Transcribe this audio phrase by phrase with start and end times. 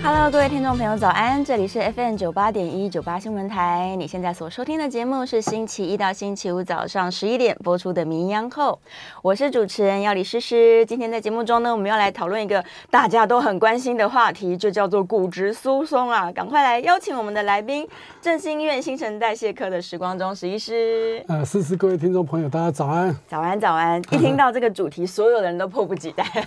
[0.00, 1.44] Hello，各位听众朋友，早安！
[1.44, 3.94] 这里是 FM 九八点一九八新闻台。
[3.96, 8.80] 你现在所收听的节目是星期一到星期五早上十一点播出的《名医央后》，
[9.22, 10.86] 我是主持人要李诗诗。
[10.86, 16.30] 今天在节目中呢，我们要来讨论一个大家都很关心的话题，就叫做骨质疏松啊！
[16.32, 17.86] 赶快来邀请我们的来宾，
[18.22, 21.22] 振兴医院新陈代谢科的时光中史医师。
[21.28, 23.14] 呃，诗诗，各位听众朋友，大家早安！
[23.26, 24.00] 早安，早安！
[24.12, 26.24] 一听到这个主题，所有人都迫不及待。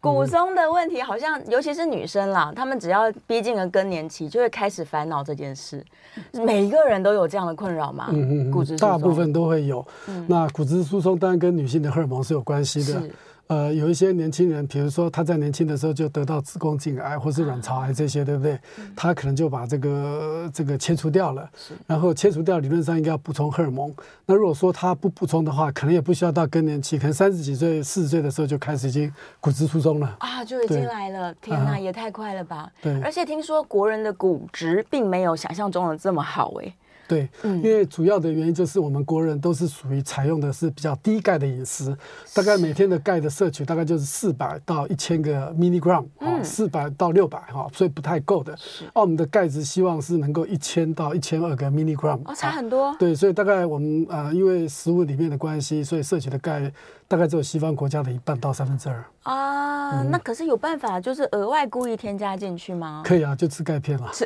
[0.00, 5.84] 骨松的问题，好像尤其是女生啦，她们只要逼近了更年期，就会开始烦恼这件事。
[6.32, 8.08] 每一个人都有这样的困扰吗？
[8.10, 9.86] 嗯嗯，骨质疏松，大部分都会有。
[10.08, 13.02] 嗯、那骨质疏松当然跟女性的荷尔蒙是有关系的。
[13.50, 18.56] 呃，有一些年轻人，比如说他在年轻的时候就得到子宫颈癌或是卵巢癌这些，对不对？
[18.94, 21.50] 他可能就把这个这个切除掉了，
[21.84, 23.92] 然后切除掉，理论上应该要补充荷尔蒙。
[24.24, 31.34] 那如果说他不补充的话，可能也不需要到更年期，可能三十几岁、四十岁的时候就开始已经骨质疏松了啊，就已经来了。
[31.42, 32.70] 天哪，也太快了吧！
[32.80, 36.72] 对，而且听说国人的骨质并没有想象中的这么好诶。
[37.10, 41.92] 对，因为主要的原因就是我们国人都是属于采用的是比较低钙的饮食，
[42.32, 48.56] 大概每天的钙的摄取大概就是四百到一千个 milligram 啊，四百到六百哈，所以不太够的。
[48.92, 52.94] 而，我们的钙质希望是能够一千到一千二个 milligram，哦，差很多。
[52.96, 56.72] 对，所以大概我们呃，因为食物里面的关系，所以摄取的钙。
[57.10, 63.02] 大概只有西方国家的一半到三分之二啊，那可是有办法，就是额外故意添加进去吗？
[63.04, 64.24] 可以啊，就吃钙片了，吃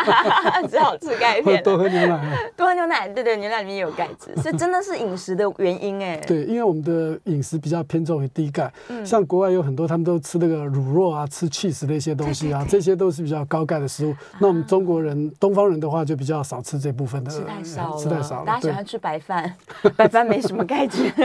[0.68, 6.16] 只好吃钙片，多喝牛奶，多喝牛奶，对对，牛奶里面也有钙质， 所以真的是饮食的原因哎。
[6.26, 8.72] 对，因为我们的饮食比较偏重于低钙，
[9.04, 14.16] 像国外有很多他们都吃那个乳酪啊，吃 cheese 的一些东西啊，这些都是比较高钙的食物。
[14.38, 18.46] 那我们中国人、东方人的话就比较少吃这部分的，吃太少了，吃太少了。
[18.46, 19.54] 大家喜欢吃白饭，
[19.96, 21.12] 白饭没什么钙质。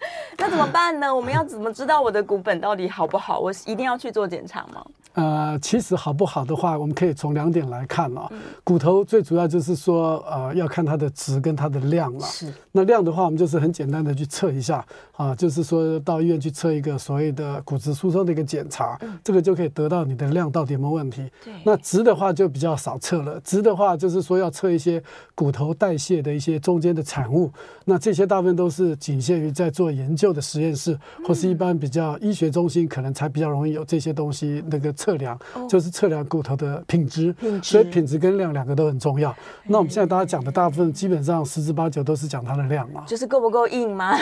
[0.38, 1.14] 那怎么办呢？
[1.14, 3.38] 我们要怎么知道我的骨本到底好不好？
[3.38, 4.84] 我一定要去做检查吗？
[5.14, 8.30] 呃，其实好不好的话，我们可以从两点来看啊。
[8.64, 12.26] 骨头最主要就是说，呃，要看它的值跟它的量了。
[12.26, 12.50] 是。
[12.72, 14.82] 那量的话，我们就是很简单的去测一下
[15.14, 21.30] 啊，就是说到医院去测一个所谓的骨质疏松的一个检查，这个就可以得到你的量到底有没有问题。
[21.44, 21.52] 对。
[21.62, 25.02] 那值的话就比较少测了，值的话就是说要测一些
[25.34, 27.52] 骨头代谢的一些中间的产物。
[27.84, 34.90] 那这些大部分都是仅限于在做研究的实验室，或是一般比较医学中心，可能才比较容易有这些东西那个。
[35.02, 35.36] 测量
[35.68, 39.34] 就是测量骨头的品质，所以品质跟量两个都很重要。
[39.64, 44.16] 那我们现在大家讲的大部分基本上十之八九都是讲它的量嘛，就是够不够硬吗？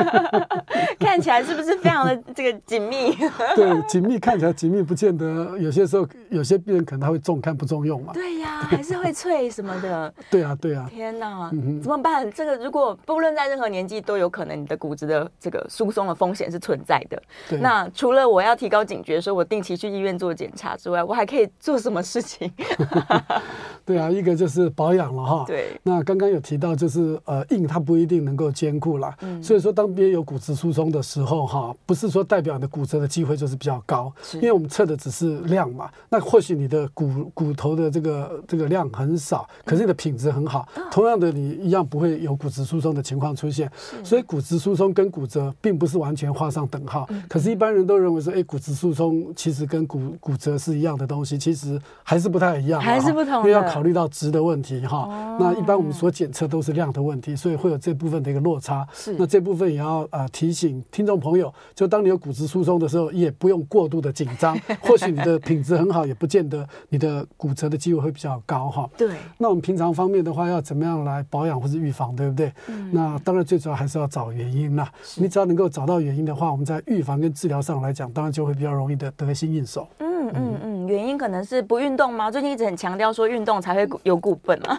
[1.00, 3.16] 看起来是不是非常的这个紧密？
[3.54, 8.12] 对，紧密看起来紧密，不见得有些时候有些病人可能他会重看不重用嘛。
[8.12, 10.12] 对呀，还是会脆什么的。
[10.30, 10.86] 对啊，对啊。
[10.90, 11.48] 天哪，
[11.82, 12.30] 怎么办？
[12.32, 17.22] 这个如果不论在任何年纪都有可能你的骨质的这个疏松的风险是存在的。
[17.62, 19.94] 那除了我要提高警觉，说我定期去。
[19.94, 22.50] 医院做检查之外，我还可以做什么事情？
[23.86, 25.44] 对啊，一个就是保养了哈。
[25.46, 25.78] 对。
[25.84, 29.14] 那刚刚有提到，就是呃硬它不一定能够兼顾了。
[29.20, 29.40] 嗯。
[29.40, 35.88] 所以说，当别人有骨质疏松的时候，哈，不是说代表你的骨折的机会就是比较高，因为我们测的只是量嘛。
[36.08, 40.68] 那或许你的骨骨头的这个这个量很少，可是你的品质很好。
[40.74, 40.82] 嗯。
[40.90, 43.70] 同样的，你一样不会有骨质疏松的情况出现。
[44.02, 47.04] 所以骨质疏松跟骨折并不是完全画上等号。
[47.10, 47.22] 嗯。
[47.28, 55.02] 可是，一般人都认为说，哎，骨质疏松其实跟骨骨折是一样的东西，其实还是不太一样，还是不同，因为要考虑到值的问题哈。
[55.02, 58.86] 哦、那一般我们所检测都是量的问题，所以会有这部分的一个落差。
[58.94, 64.58] 是，那这部分也要呃提醒听众朋友，就当你有骨质疏松的时候，也不用过度的紧张。
[64.80, 68.88] 或许你的品质很好，也不见得你的骨折的机会会比较高哈。
[68.96, 69.14] 对。
[69.36, 72.52] 那我们平常方面的话，要怎么样来保养或是预防，对不对？
[72.68, 72.90] 嗯。
[72.92, 74.90] 那当然最主要还是要找原因啦。
[75.02, 79.86] 是你只要能够找到原因的话，我们在预防跟治疗上来讲，当然就会比较容易的得心应手。
[79.98, 82.30] 嗯嗯嗯，原因可能是不运动吗？
[82.30, 84.78] 最近一直很强调说运动才会有骨本嘛。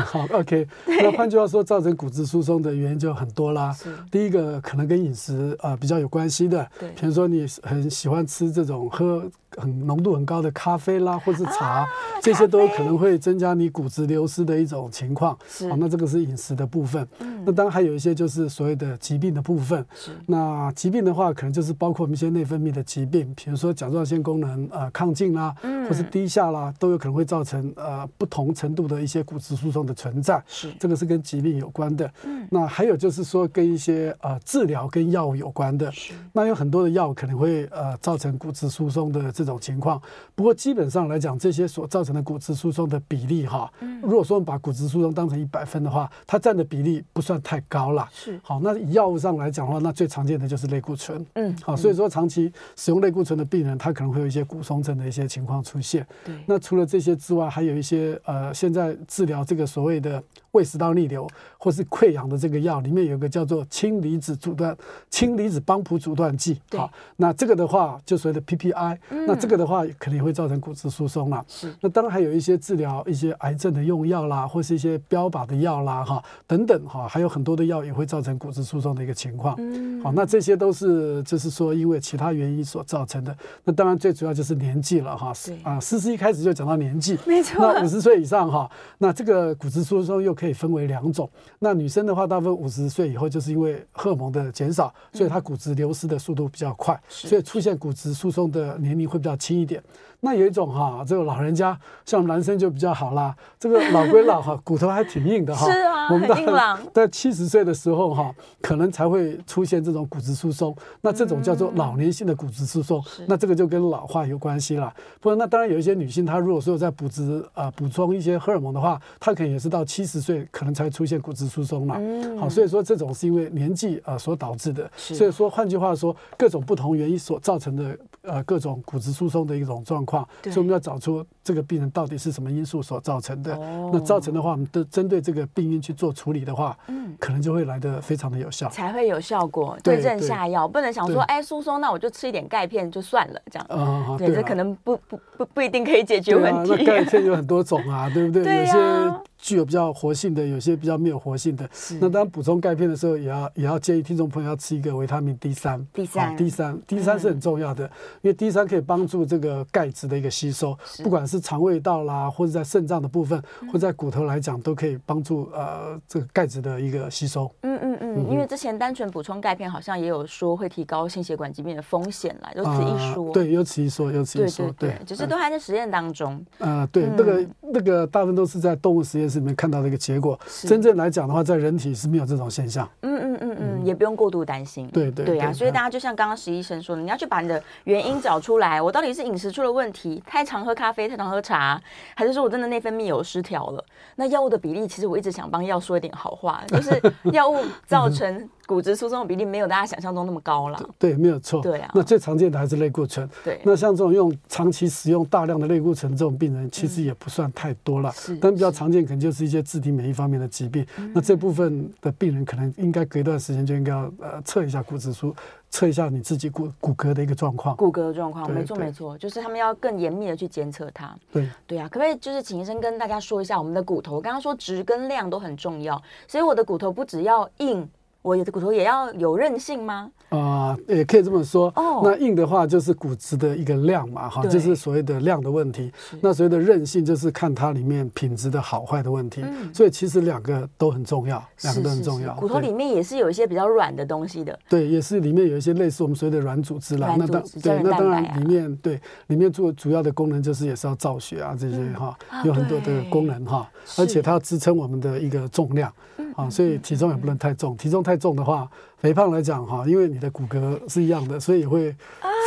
[0.00, 0.66] 好，OK。
[0.86, 3.72] 那换句话说，造成骨质疏松的原因就很多啦。
[3.72, 3.94] 是。
[4.10, 6.90] 第一个可能跟饮食啊比较有关系的，对。
[6.90, 9.24] 比如说你很喜欢吃这种喝
[9.56, 11.86] 很浓度很高的咖啡啦，或是茶，
[12.20, 15.36] 这些都可能会增加你骨质流失的一种情况。
[15.48, 15.68] 是。
[15.68, 17.06] 好，那这个是饮食的部分。
[17.20, 17.42] 嗯。
[17.44, 19.84] 那当然还有一些就是所谓的疾病的部分。
[19.94, 20.10] 是。
[20.26, 25.54] 那疾病的话，可能就是包括我们一些内分泌的疾病，比如说甲状腺功能呃亢进啦，
[25.88, 30.42] 或是低下啦，都有可能会造成呃不同程度的一些骨质疏松的存在。
[30.48, 30.72] 是。
[30.80, 32.10] 这个是跟疾病有关的。
[32.24, 32.44] 嗯。
[32.50, 35.92] 那还有就是说跟一些呃治疗跟药物有关的。
[35.92, 36.12] 是。
[36.32, 40.02] 那有很多的药可能会呃造成骨质疏松的这种情况。
[40.34, 43.70] 不过基本上来讲，这些所造成的骨质疏松的比例哈，
[44.02, 48.08] 如果说把骨质疏松当成一百分的话，它占的比例不算太高了。
[48.10, 48.40] 是。
[48.42, 51.24] 好，那以药物上来讲的话，那最常见的就是类固醇。
[51.34, 51.54] 嗯。
[51.62, 56.06] 好，所以说长期使用类固醇的病人，他可能会有一些骨松症的一些情况出现。
[56.24, 56.34] 对。
[56.46, 61.28] 那除了这些之外，还有一些呃，现在治疗这个所谓的胃食道逆流
[61.58, 64.76] 或是溃疡的这个药，里面有个叫做氢离子阻断
[65.10, 66.60] 氢离子帮谱阻断剂。
[66.72, 69.26] 好，那这个的话就所谓的 PPI，嗯。
[69.26, 71.44] 那这个的话肯定会造成骨质疏松了。
[71.48, 71.74] 是。
[71.80, 79.54] 那当然还有一些治疗一些癌症的用药啦，或是一些标靶的药啦，哈，等等哈，还有很多的药也会造成骨质疏松的一个情况。
[79.58, 80.02] 嗯。
[80.02, 83.36] 好，那这些都是就是说因为其他原因所造成的。
[83.64, 85.32] 那当然最主要就是年纪了哈。
[85.32, 87.56] 是啊，诗诗一开始就讲到年纪，没错。
[87.60, 91.28] 那五十岁以上哈，那这个骨质疏松又可以分为两种。
[91.58, 99.82] 那女生的话，大部分五十岁以后就是因为荷尔蒙的减少，所以她骨质流失的速度比较快，所以出现骨质疏松的年龄会比较轻一点。
[100.20, 105.66] 那有一种哈，这个老人家像男生就比较好啦，这个老归老哈， 骨头还挺硬的哈。
[105.66, 106.78] 是啊，我们很硬朗。
[106.92, 110.74] 在七十岁的时候哈，可能才会出现这种骨质疏松。
[111.00, 114.92] 那这种叫做老年性的骨质疏松，那这个就跟老化有关系了。
[115.20, 121.94] 不过那当然有一些女性，她如果说有在补质啊补充一些荷尔蒙的话，她可能也是到七十岁可能才出现骨质疏松了。
[121.98, 122.38] 嗯。
[122.38, 124.90] 好，所以说这种是因为年纪啊所导致的。
[124.96, 130.26] 所以说换句话说，各种不同原因所造成的呃各种骨质疏松的一种状况。
[130.44, 133.56] 所以我们要找出这个病人到底是什么因素所造成的。
[133.56, 139.76] 哦、那造成的话，我们都针对这个病因去做处理的话，嗯，可能就会来得非常的有效，才会有效果。
[139.82, 143.66] 对症下药，不能想说，哎，疏松，那我就吃一点钙片就算了，这样。
[143.70, 146.72] 嗯，对，这可能不不不不一定可以解决问题。
[146.72, 148.42] 啊、那盖片有很多种啊，对不对？
[148.44, 149.04] 对呀、啊。
[149.04, 151.68] 有些具有比较活性的，有些比较没有活性的。
[151.72, 151.94] 是。
[152.00, 155.84] 那当然补充钙片的时候，也要也要建议听众朋友要吃一个维他命 D 三。
[155.92, 156.36] D 三。
[156.36, 157.90] D 三，D 三是很重要的，嗯、
[158.22, 167.50] 因为 D 三可以帮助这个钙质的一个吸收，不管是肠胃道啦，或者在肾脏的部分，或者在骨头来讲，都可以帮助呃这个钙质的一个吸收。
[167.62, 168.30] 嗯嗯嗯。
[168.30, 173.32] 因为之前单纯补充钙片，好像也有说会提高心血管疾病的风险啦，有此一说。
[173.32, 174.70] 对，有此一说，有此一说。
[174.78, 176.44] 对，只是都还在实验当中。
[176.58, 182.88] 呃，对，嗯、那个那个大部分都是在动物实验室里面看到的一个结果，真正来讲的话，在人体是没有这种现象。
[183.02, 184.88] 嗯嗯嗯嗯，也不用过度担心。
[184.88, 191.80] 对对对啊，所以大家就像刚刚石医生说的，你要去把你的原因找出来，我到底是饮食出了问题，太常喝咖啡，太常喝茶，
[192.14, 193.84] 还是说我真的内分泌有失调了？
[194.16, 197.00] 那药物的比例，其实我一直想帮药说一点好话，就是
[197.32, 198.48] 药物造成。
[198.66, 200.90] 骨质疏松的比例没有大家想象中那么高了。
[200.98, 201.62] 对，没有错。
[201.62, 201.88] 对啊。
[201.94, 203.30] 那最常见的还是类固醇。
[203.44, 203.60] 对。
[203.62, 208.10] 那像这种用长期使用大量的类固醇这种病人，其实也不算太多了。
[208.10, 208.34] 是。
[208.38, 210.84] 但比较常见可能就是一些自体免疫方面的疾病。
[211.14, 215.34] 那这部分的病人可能应该隔一段时间就应该要呃测一下骨质疏，
[215.70, 217.76] 测一下你自己骨骨骼的一个状况。
[217.76, 221.16] 骨骼的状况，没错没错，就是他们要更严密的去监测它。
[221.32, 221.48] 对。
[221.66, 224.20] 对啊，可不可以就是请医生跟大家说一下我们的骨头？
[224.20, 227.88] 刚刚说质跟量都很重要，所以我的骨头不只要硬。
[228.26, 230.10] 我的骨头也要有韧性吗？
[230.30, 231.72] 啊、呃，也可以这么说。
[231.76, 235.92] 哦，那硬的话就是骨质的一个量嘛，哈，就是所谓的量的问题。
[236.20, 239.42] 那所谓的韧性就是看它里面品质的好坏的问题。
[239.44, 242.34] 嗯，所以其实两个都很重要，两个都很重要。
[242.34, 244.58] 骨头里面也是有一些比较软的东西的。
[244.68, 247.14] 对，也是里面有一些类似我们所谓的软组织啦。
[247.16, 255.92] 那当对，那当然里面对里面做主要的功能就是也是要造血啊这些哈，有很多的功能哈，而且它要支撑我们的一个重量。
[256.34, 258.68] 啊，所以体重也不能太重，体重太重的话，
[258.98, 261.94] 肥胖来讲哈，因为你的骨骼是一样的，所以也会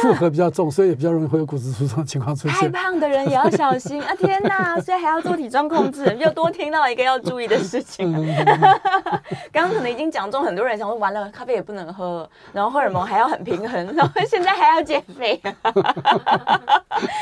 [0.01, 2.57] 负荷比较重，所以也比较容易会有骨质疏松的情况出现。
[2.59, 4.13] 太胖的人也要小心啊！
[4.15, 8.11] 天哪，所以还要做体重控制，又多听到一个要注意的事情。
[9.51, 15.39] 刚刚可能已经讲中很多人想说，完了，咖啡也不能喝，然后荷尔蒙还要很平衡，然后现在还要减肥，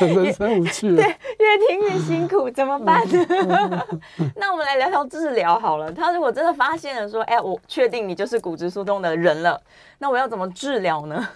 [0.00, 0.94] 人生无趣。
[0.94, 3.84] 对，越听越辛苦，怎么办呢？
[4.36, 5.90] 那我们来聊聊治疗好了。
[5.92, 9.60] 他如果真的发现了说，哎，我确定你就是骨质疏松的人了，
[9.98, 11.28] 那我要怎么治疗呢？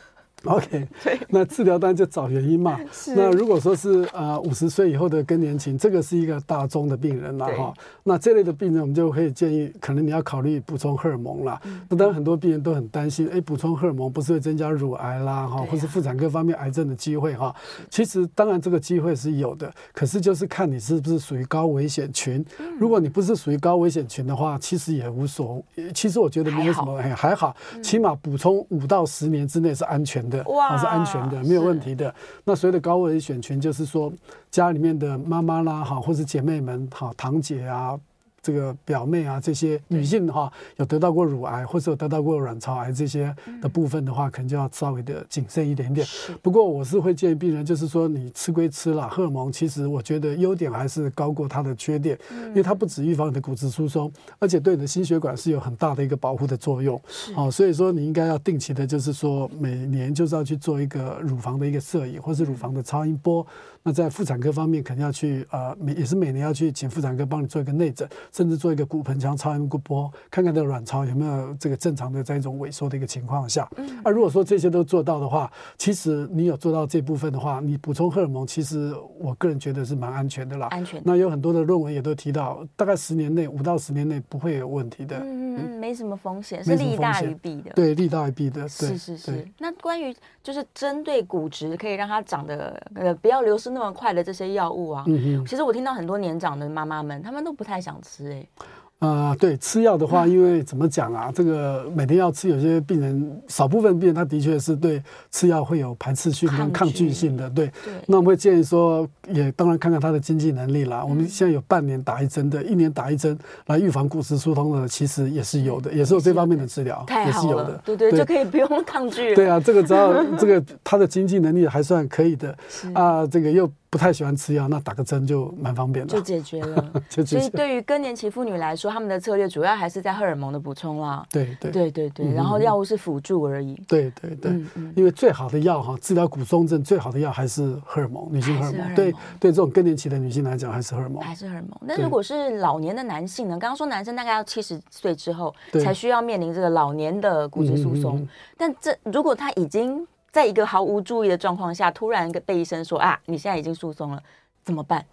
[0.47, 0.89] OK，
[1.29, 2.79] 那治疗当然就找原因嘛。
[3.15, 7.73] 那如果说是呃五十岁以后的更年期，这个是一个大宗的病人了哈。
[8.03, 11.61] 那这类的病人，我们就可以建议，可能你要考虑补充荷尔蒙了。
[11.89, 17.55] 那当然很多病人都很担心，哎，补充荷尔蒙不是会增加乳癌啦哈，或是妇产科方面癌症的机会哈。
[17.89, 22.45] 其实当然这个机会是有的，可是就是看你是不是属于高危险群。
[22.81, 25.93] 如果你不是属于高危险群的话，其实也无所谓。
[25.93, 30.32] 其实我觉得没有什么，哎，还好，起码补充五到十年之内是安全的。
[30.45, 32.15] 哇，是安全的，没有问题的。
[32.45, 34.13] 那所谓的高危险群，就是说
[34.51, 37.99] 家里面的妈妈啦，哈，或是姐妹们，哈，堂姐啊。
[38.43, 46.07] 这个表妹啊，这些女性哈，有得到过乳癌或者有得到过卵巢癌这些的部分的话，可能就要稍微的谨慎一点点。
[46.43, 52.19] 不过我是会建议病人，就是说你吃归吃了，荷尔蒙其实我觉得优点还是高过它的缺点，
[52.49, 57.01] 因为它不止预防你的骨质疏松，而且对你的心血管是有很大的一个保护的作用。
[57.37, 63.47] 哦，所以说你应该要定期的，就是说每年就是要去做一个乳房的一个摄影，或是乳房的超音波。
[63.83, 73.69] 那在妇产科方面，肯定要去呃，每也是每年要去请妇产科帮你做一个内诊，甚至做一个骨盆腔超音波，看看这个卵巢有没有这个正常的在一种萎缩的一个情况下。
[73.77, 73.99] 嗯。
[74.05, 80.69] 啊，如果说这些都做到的话，其实你有做到这部分的话，你补充荷尔蒙，其实我个人觉得是蛮安全的啦。
[80.69, 81.03] 安全。
[81.05, 85.19] 那有很多的论文也都提到，大概十年内，五到十年内不会有问题的。
[85.19, 87.73] 嗯嗯，没什么风险，是利大于弊的。
[87.75, 88.69] 对，利大于弊的。
[88.69, 89.47] 是是是。
[89.59, 98.47] 那关于就是针对骨质可以让它长得呃不要流失那么快的这些药物啊，嗯，其实我听到很多年长的妈妈们，她们都不太想吃哎。
[98.57, 98.67] 啊、
[99.03, 101.33] 呃，对，吃药的话，因为怎么讲啊？
[101.35, 107.51] 这个每天要吃，有些病人，少部分病人，他的确是对吃药会有排斥性跟抗拒性的。
[107.51, 111.05] 对，对，那我们会建议说，也当然看看他的经济能力啦。
[111.05, 117.83] 我们现在有半年打一针的，一年打一针来预防骨质疏松的，其实也是有的，也是有这方面的治疗，也是有的。
[117.85, 119.35] 对对，对，就可以不用 抗拒。
[119.35, 122.57] 对啊，这个只要这个他的经济能力还算可以的
[122.95, 123.69] 啊，这个又。
[123.93, 126.93] 不太喜欢吃药，那打个针就蛮方便的，就解决了。
[127.27, 131.23] 所以对于更年期妇女来说，他们的策略主要还是在荷尔蒙的补充啦。
[131.31, 133.75] 对对对对对，然后药物是辅助而已。
[133.87, 134.51] 对对对，
[134.97, 138.95] 因为最好的药哈，治疗骨松症最好的药还是荷尔蒙，女性荷尔蒙。
[138.95, 141.23] 对对，这种更年期的女性来讲，还是荷尔蒙。
[141.23, 141.79] 还是荷尔蒙。
[141.83, 143.59] 那如果是老年的男性呢？
[143.59, 154.23] 刚刚说男生大概要七十岁之后才需要面临这个老年的骨质疏松，但这如果他已经在一个毫无注意的状况下，突然被医生说啊，你现在已经疏松了。
[154.65, 155.05] 怎么办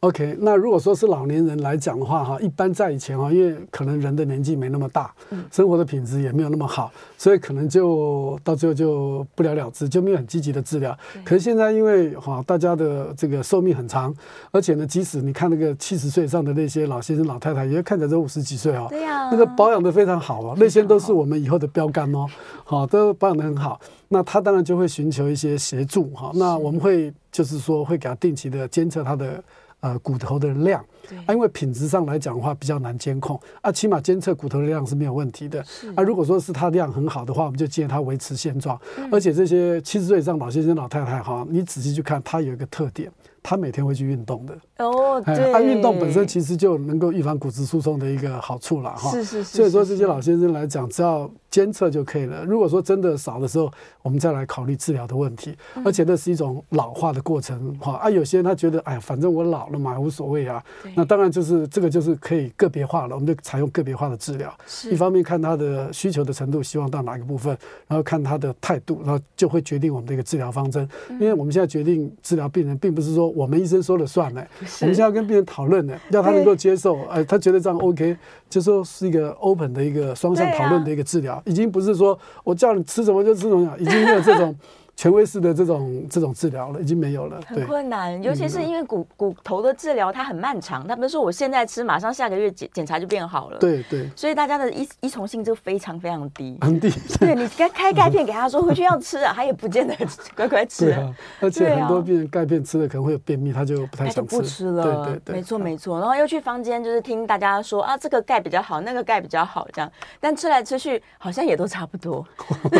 [0.00, 5.10] ？OK，那如果说是老年人来讲的话，哈，一般在以前哈，因为可能人的年纪没那么大，
[5.50, 10.94] 生活的品质也没有那么好，所以可能就到最后就不了了之，就没有很积极的治疗。
[11.24, 14.14] 可是现在因为哈，大家的这个寿命很长，
[14.52, 22.26] 而且呢，即使你看那个七十岁以上的那些老先生、老太太，也看起来都五十几岁哦，对呀，那个保养的非常好哦，那些都是我们以后的标杆哦，
[22.62, 23.80] 好，都保养的很好。
[24.08, 29.44] 那他当然就会寻求一些协助哈，那我们会就是说会给他定期的监测他的
[29.80, 30.82] 呃骨头的量，
[31.26, 35.62] 啊，因为品质上来讲的话比较难监控啊，起码监测骨头的量是没有问题的
[35.94, 36.02] 啊。
[36.02, 38.80] 如果说是他量很好的话，我们就建议他维持现状。
[39.12, 43.12] 而且这些七十岁以上老先生老太太哈，你仔细去看，他有一个特点。
[43.40, 49.10] 他每天会去运动的哦，对，他运动本身其实就能够预防骨质疏松的一个好处了哈。
[49.10, 49.56] 是是是。
[49.56, 52.44] 所以说这些老先生来讲，只要监测就可以了。
[52.44, 53.70] 如果说真的少的时候，
[54.02, 55.56] 我们再来考虑治疗的问题。
[55.84, 60.62] 而且那是一种老化的过程哈啊，有些人他觉得哎，反正我老了嘛，无所谓啊。
[60.94, 64.52] 那当然就是这个就是可以个别化了，我们就采用个别化的治疗。
[64.90, 70.88] 一方面看他的需求的程度，希望到哪一个部分，然后看他的态度，然后就会决定我们的一个治疗方针。
[71.12, 73.28] 因为我们现在决定治疗病人，并不是说。
[73.28, 74.44] 我们医生说了算呢，
[74.80, 78.16] 我们现在要跟病人讨论呢，要他能够接受，哎，他觉得这样 OK，
[78.48, 84.54] 就说是一个 open 的一个双向讨论的一个治疗，已经不是说我叫你吃什么就吃什么，已经没有这种。
[84.98, 96.90] 权威式的这种这种治疗了，已经没有了，很困难，尤其是因为骨骨头的治疗它很漫长，他不是说我现在吃，马上下个月检检查就变好了，对对，所以大家的依依从性就非常非常低，很低。
[97.20, 99.94] 对，你开开钙片给他说回去要吃啊， 他也不见得
[100.34, 100.86] 乖乖吃。
[100.86, 104.82] 对啊，而且很多病人钙片吃了可能会有便秘，他就不太想吃，不吃了。
[104.82, 106.00] 对对对，没错没错。
[106.00, 109.88] 然后又去房间就是听大家说啊，这个钙比较好，那个钙比较好，这样，
[110.18, 112.26] 但吃来吃去好像也都差不多。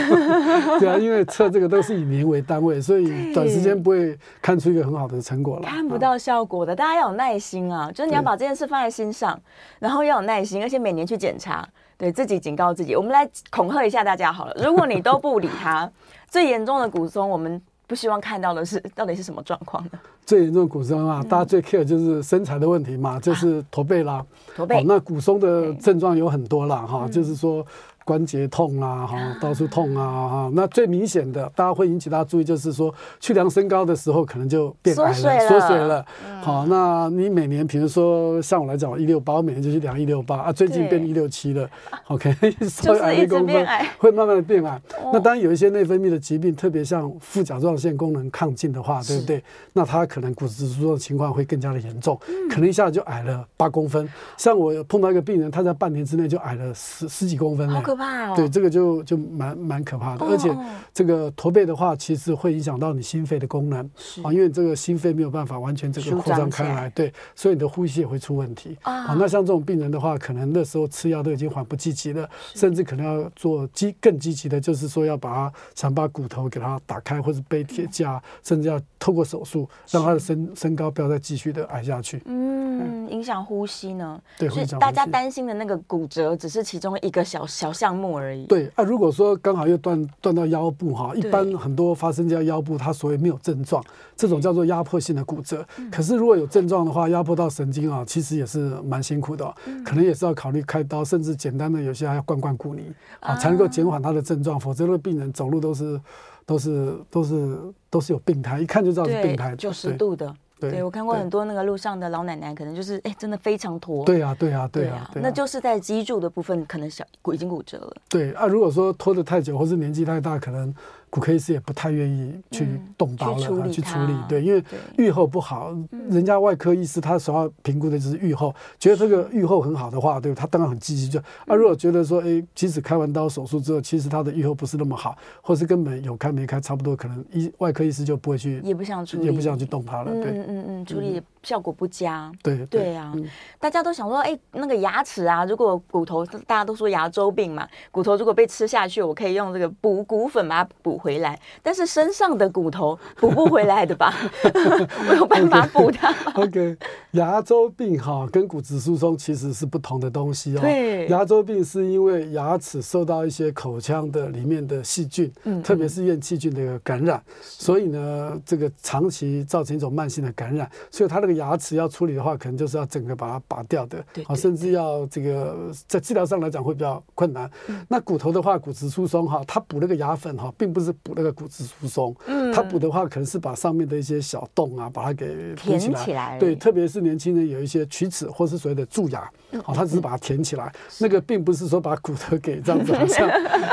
[0.81, 2.81] 对啊，因为测这个都是以年为单位。
[2.81, 6.75] 所以短时间不会看出一个很好的成果了，看不到效果的。
[6.75, 9.39] 大家要有耐心啊，就是你要把这件事放在心上，
[9.79, 12.97] 然后要有耐心，而且每年去检查，对自己警告自己。
[12.97, 15.91] 我们来恐吓一下大家好了，如果你都不理他，
[16.29, 19.91] 最严重的骨松，我们不希望看到的是到底是什么状况呢？
[20.25, 24.25] 最严重的骨松啊，大家最 care 就是身材的问题嘛，就是驼背啦。
[24.55, 24.85] 驼背。
[24.87, 27.67] 那骨松的症状有很多啦，哈，就是说。
[28.09, 30.51] 关节痛啊，哈，到处痛啊，哈。
[30.55, 36.03] 那最明显的，大家会引起大家注意，就是说去量身高的时候，可能就变矮了，缩水了。
[36.41, 41.69] 好，那你每年，比如说像我来讲，我一六八，我每年就去量一六八啊，最近变一六七了。
[42.09, 42.35] OK，
[42.67, 43.67] 稍微矮一公分，
[43.99, 44.81] 会慢慢的变矮。
[45.13, 49.45] 那当然有一些内分泌的疾病，特别像副甲状腺功能亢进的话，对不对？
[49.75, 54.09] 那它可能骨质疏松的情况会更加的严重，可能一下子就矮了八公分。
[54.39, 58.37] 像我碰到一个病人，他在半年之内就矮了十十几公分，好可怕哦！
[58.37, 60.25] 对，这个就就蛮蛮可怕的。
[60.25, 60.51] 而且
[60.95, 63.85] 这个驼背的话，其实会影响到你心肺的功能
[64.23, 69.15] 啊，因为这个心肺没有办法完全这个扩张开来，对，所以你的呼吸也会出问题啊。
[69.19, 82.23] 那像这种病人的话，可能那时候吃药都已经缓不积极了，甚至可能要做积更积极的，就是说要把它想把骨头给它打开，或者背铁架，甚至要透过手术让他的身身高不要再继续的矮下去。
[82.27, 84.21] 嗯，影响呼吸呢？
[84.39, 88.47] 对，所以大家担心的那个骨折只是其中一个小小项目而已。
[88.47, 93.83] 对啊，如果说刚好又断断到腰部哈，一般很多发生在腰部，它所谓没有症状，
[94.17, 95.67] 这种叫做压迫性的骨折。
[95.91, 99.55] 可是如果有症状的话，压迫到神经啊，其实也是蛮辛苦的，
[99.85, 104.59] 可能也是要考虑开刀，甚至简单的有些还要灌灌骨泥啊，才能够减缓他的症状。
[104.59, 106.01] 否则，那病人走路都是
[106.45, 107.59] 都是都是
[107.91, 109.55] 都是有病态，一看就知道是病态。
[109.57, 110.35] 九十度的。
[110.61, 114.05] 对，对，我看过很多那个路上的老奶奶，可能就是哎，真的非常驼。
[114.05, 117.97] 对呀，对呀，对呀，那就是在脊柱的部分可能小骨已经骨折了。
[118.09, 120.75] 对啊，如果说拖得太久，或是年纪太大，可能。
[121.11, 124.63] 骨科医师也不太愿意去动刀了，嗯、去处理，对，因为
[124.97, 125.77] 愈后不好，
[126.11, 131.09] 人家外科医师他首要评估的就是愈后，嗯、觉得这个愈后很好的话，对，他当然很积极。
[131.09, 143.13] 就啊，如果觉得说，哎，即使开完刀手术之后，其实他的愈后不是那么好，或是根本有开没开差不多，可能医外科医师就不会去，也不想处理，也不想去动它了，对，嗯嗯嗯，处理效果不佳，对对啊，
[143.59, 154.13] 大家都想说，哎，那个牙齿啊，如果骨头，大家都说牙周病嘛，骨头如果被吃下去，我可以用这个补骨粉把它补回来，但是身上的骨头补不回来的吧？
[155.09, 156.15] 我有办法补它。
[156.35, 156.77] OK，
[157.13, 160.61] 牙周病哈跟骨质疏松其实是不同的东西哦。
[160.61, 177.49] 对，牙周病是因为牙齿受到一些口腔的里面的细菌，嗯，特别是咽细菌的感染，所以呢，这个长期造成一种慢性的感染，所以它那个牙齿要处理的话，可能就是要整个把它拔掉的，对，甚至要这个在治疗上来讲会比较困难。
[177.87, 181.69] 那骨头的话，骨质疏松哈，它补那个牙粉哈，并不是补那个骨质。
[181.69, 186.05] 疏松，嗯，它补的话可能是把上面的一些小洞啊，把它给填起来。
[186.05, 189.29] 起来对，特别是年轻人有一些龋齿或是所谓的蛀牙，
[189.67, 190.73] 哦，它只是把它填起来。
[190.99, 193.31] 那个并不是说把骨头给这样子， 好像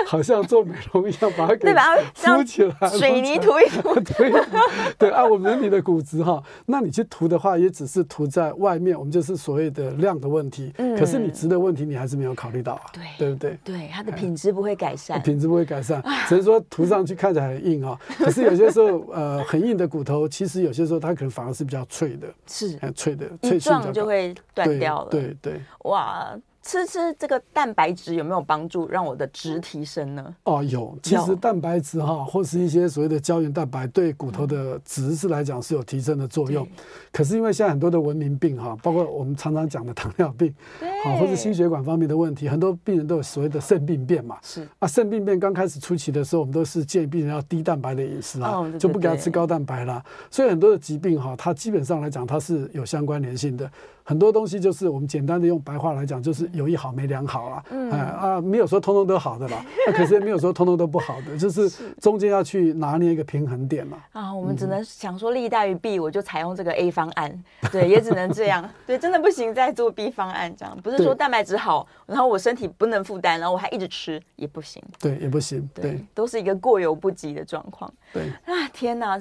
[0.07, 1.73] 好像做美容一样，把它给
[2.15, 3.93] 敷起来，水泥涂一涂。
[4.01, 4.33] 对
[4.97, 10.73] 对，按我们人体的骨质哈，那你去涂的话，也只是涂在外面，我们就是所谓的量的问题。
[10.77, 12.81] 嗯，可是你值的问题，你还是没有考虑到啊。
[12.91, 13.57] 对，对不对？
[13.63, 17.99] 对，它的品质不会改善，品质不会改善，只是说涂上去看起来很硬啊。
[18.17, 25.09] 可是有些时候，呃，很硬的骨头，其实有些时候它可能反而是比较脆的，是，很脆的，脆性就会断掉了。
[25.11, 26.35] 对对，对哇。
[26.65, 30.35] 吃吃这个蛋白质有没有帮助，让我的值提升呢？
[30.45, 30.97] 哦，有。
[31.03, 36.67] 其实蛋白质哈，或是一些所谓的胶原蛋白，对骨头的值是来讲是有提升的作用。
[37.11, 44.39] 可是因为现在很多的文明病哈，包括我们常常讲的糖尿病，对，或者心血管方面的问题，很多病人都有所谓的肾病变嘛。
[44.41, 50.03] 是啊，肾病变刚开始初期的时候，我们都是建议病人要低蛋白的饮食啊，就不给他吃高蛋白啦。
[50.31, 53.69] 所以很多的疾病哈，它基本上来讲它是有相关联性的。
[54.07, 57.63] 很多东西就是我们简单的用白话来讲，就是有一好没两好啦。
[57.71, 61.67] 嗯啊，没有说通通都好的啦， 那可是也没有说通通都不好的，就是
[61.99, 63.97] 中间要去拿捏一个平衡点嘛。
[64.11, 67.43] 啊，我们只能想说利大于弊，我就采用这个 A 方案。
[67.71, 68.69] 对，也只能这样。
[68.85, 70.77] 对，真的不行再做 B 方案这样。
[70.83, 74.79] 不是说蛋白质好，然后我身体不能负担，然后我还一直吃也不行。
[74.99, 75.67] 对，也不行。
[75.73, 77.91] 对，都是一个过犹不及的状况。
[78.13, 79.19] 对啊，天哪！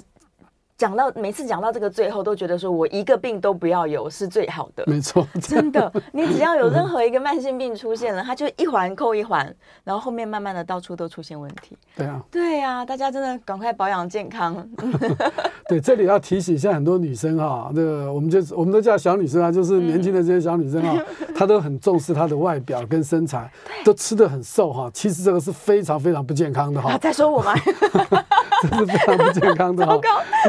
[0.77, 4.83] 讲到每次讲到这个最后，都觉得说我一个病都不要有是最好的。
[4.89, 11.79] 没错，真的，你只要有任何一个慢性病出现了，它就一环扣一环，然后后面慢慢的到处都出现问题。
[11.97, 14.69] 对啊，对啊，大家真的赶快保养健康。
[15.69, 21.01] 对，这里要提醒一下很多女生哈，那个我们就我们都叫小女生啊，就是年轻的这些小女生啊，
[21.37, 23.49] 她都很重视她的外表跟身材，
[23.85, 24.91] 都吃的很瘦哈。
[24.93, 26.99] 其实这个是非常非常不健康的哈。
[26.99, 27.55] 再说我吗？
[28.63, 29.97] 这是非常不健康的哈，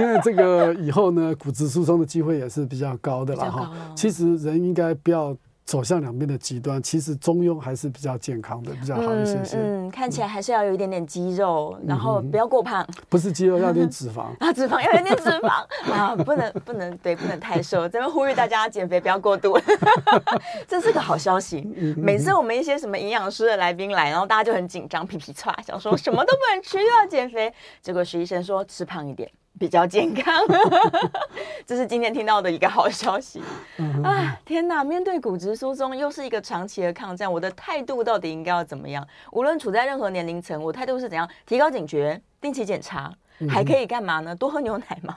[0.01, 0.14] 因为。
[0.23, 3.71] 这个以后呢，骨质疏松的机会也是比较高的了哈。
[3.95, 9.57] 其实人应该不要走向两边的极端，其实中庸还是比较健康的，比较好一些些。
[9.57, 12.87] 嗯，嗯，看起来还是要有一点点肌肉，嗯、然后不要过胖。
[13.09, 17.89] 不是肌肉，要点脂肪 啊，脂肪要有点脂肪啊，不能不能对，不能太瘦。
[17.89, 19.57] 咱们呼吁大家减肥不要过度，
[20.69, 21.61] 这是个好消息。
[21.97, 27.51] 每次我们一些什么营养师的来宾来，然后大家就很紧张，皮皮剉，想说什么都不能吃，又要减肥。
[27.81, 29.27] 结果徐医生说吃胖一点。
[29.59, 30.33] 比较健康，
[31.65, 33.41] 这是今天听到的一个好消息。
[34.03, 34.83] 啊，天哪！
[34.83, 39.05] 面对骨质疏松，又是一个长期的抗战，我的态度到底应该要怎么样？
[39.31, 41.29] 无论处在任何年龄层，我态度是怎样？
[41.45, 43.11] 提高警觉，定期检查，
[43.49, 44.35] 还可以干嘛呢？
[44.35, 45.15] 多喝牛奶吗？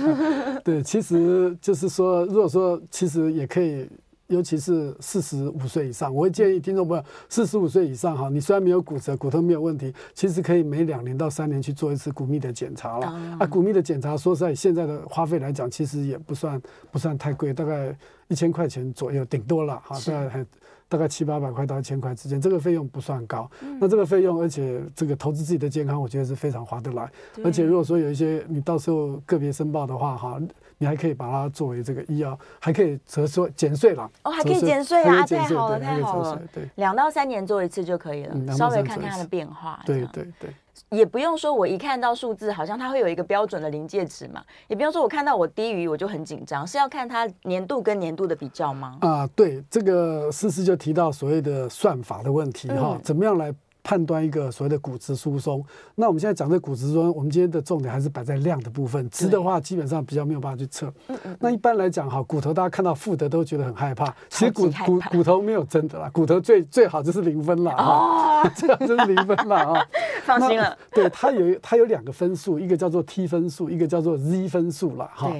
[0.64, 3.88] 对，其实就是说，如果说其实也可以。
[4.30, 13.06] 尤其是四十五岁以上，我会建议听众朋友，四十五岁以上哈，你虽然没有骨折，骨头没有问题，其实可以每两年到三年去做一次骨密的检查了。
[13.40, 16.62] 啊，骨密的检查，说实在，现在的花费来讲，其实也不算
[16.92, 17.92] 不算太贵，大概
[18.28, 20.46] 一千块钱左右，顶多了哈，大概还
[20.88, 23.50] 大概七八百块到一千块之间，这个费用不算高。
[23.80, 27.10] 那这个费用，而且这个投资自己的健康，我觉得是非常划得来。
[27.42, 30.40] 而且如果说有一些你到时候个别申报的话，哈。
[30.82, 34.10] 你还可以把它作为这个医药，还可以折税减税了。
[34.22, 35.26] 哦，还可以减税啊！
[35.26, 36.42] 太好了，太好了。
[36.54, 39.82] 对，两到三年做一次就可以了，嗯、稍微看看它的变化。
[39.84, 40.50] 对对对，
[40.88, 44.42] 也不用说我一看到数字，好像它会有一个标准的临界值嘛。
[44.68, 48.96] 也不用说我看到我低于我就很紧张，是要看它年度跟年度的比较吗？
[49.02, 53.54] 啊，对，这个思思就提到所谓的算法的问题哈，嗯、怎么样来？
[53.82, 55.64] 判断一个所谓的骨质疏松，
[55.94, 60.92] 那我们现在讲这骨质疏松，我们今天的重点还是摆在量的部分，值的话基本上比较没有办法去测。
[61.08, 61.36] 嗯嗯。
[61.40, 69.86] 那一般来讲哈，骨头大家看到负的都觉得很害怕，其实骨骨骨头没有真的啦，骨头最最好就是零分了啊，最好就是零分了啊，
[70.24, 70.76] 放心了。
[70.92, 75.32] 对，它有它有两个分数，一个叫做 T 分数，一个叫做 Z 分数了哈。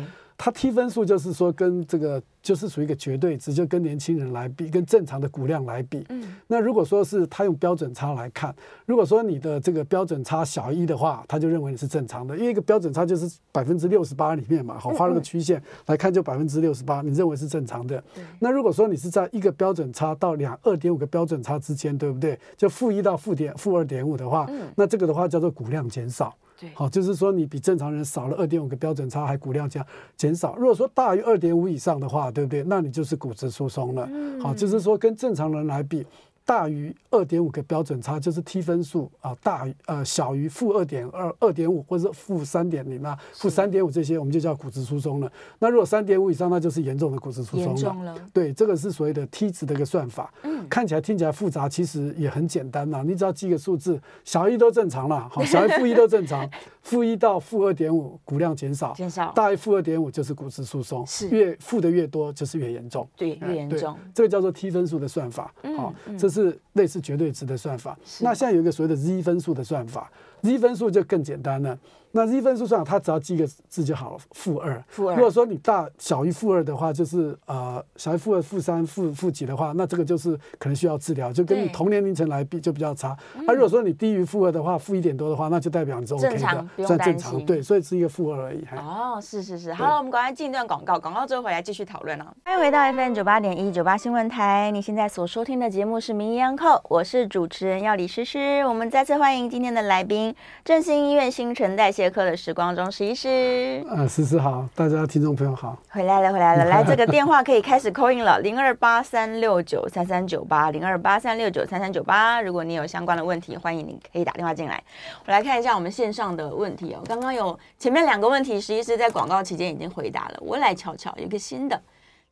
[0.43, 6.03] 它 T 分数就是说跟这个就是属于一个绝对值，就跟年轻人来比，跟正常的骨量来比。
[6.09, 6.35] 嗯。
[6.47, 8.55] 那如果说是他用标准差来看，
[8.87, 18.03] 如果说你的这个标准差小一的话，他就认为你是正常的，因为一个标准差就是百分之六十八里面嘛，好，画了个曲线来看就百分之六十八，你认为是正常的。
[18.39, 22.39] 那如果说你是在一个标准差到两二点五个标准差之间，对不对？
[22.57, 26.35] 就负一到负点负二点五的话，那这个的话叫做骨量减少。
[26.75, 30.55] 好，就是说你比正常人少了二点五个标准差，还骨量这样减少。
[30.57, 32.63] 如果说大于二点五以上的话，对不对？
[32.63, 34.09] 那你就是骨质疏松了。
[34.41, 36.07] 好，就是说跟正常人来比。
[36.51, 45.31] 大于二点五个标准差，就是 T 分数啊，大于呃小于负二点二二点五或者负三点零啊，负三点五这些我们就叫骨质疏松了。
[45.61, 48.17] 那如果三点五以上，那就是严重的骨质疏松了。
[48.33, 50.35] 对，这个是所谓的 T 值的一个算法。
[50.43, 53.05] 嗯，看起来听起来复杂，其实也很简单呐。
[53.07, 56.51] 你只要记个数字，小一都正常了，好，小于负一都正常，
[56.83, 63.97] 负一到负二点五骨量减少，减少大于负二点五就是骨质疏松，是越负的越多就是越严重，对，越严重。
[64.13, 66.41] 这个叫做 T 分数的算法，好，这是。
[66.41, 71.79] 是类似绝对值的算法，那现在有一个所谓的 Z 分数的算法，Z 分数就更简单了。
[72.13, 74.83] 那 Z 分数算法，它只要记一个字就好了，负二。
[74.89, 75.15] 负二。
[75.15, 83.17] 如果说你大小于负二的话，就是呃小于负二、负三、负负几的话，那这个就是可能需要治疗，就跟你同年龄层来比就比较差。
[83.47, 87.45] 那如果说你低于负二的话，负一点多的话，那就代表你是 OK 的，算正常。
[87.47, 88.65] 对，所以是一个负二而已。
[88.77, 89.73] 哦，是是是。
[89.73, 92.35] 好了，我们赶快进一段广告，广告之后回来继续讨论啊。
[92.45, 98.65] 欢迎回到 FM 九八点一九八新闻台，你现在所收听的节目是《名医央叩》，我是主持人要李诗诗。
[98.67, 103.85] 我们再次欢迎今天的来宾，振兴医院新陈代谢科的时光中石医师。
[103.91, 112.41] 呃，诗诗好，大家听众朋友好，回来了，回来了，来，这个 电话可以开始 call in 了，零二八三六九三三九八，零二八三六九三三九八。
[112.41, 114.81] 如果你有相关的问题，欢迎你可以打电话进来。
[115.27, 121.81] 我来看一下我们线上的问题哦，刚刚有前面两个问题，石医师在广告期间已经回答了，我来瞧瞧，有一个新的。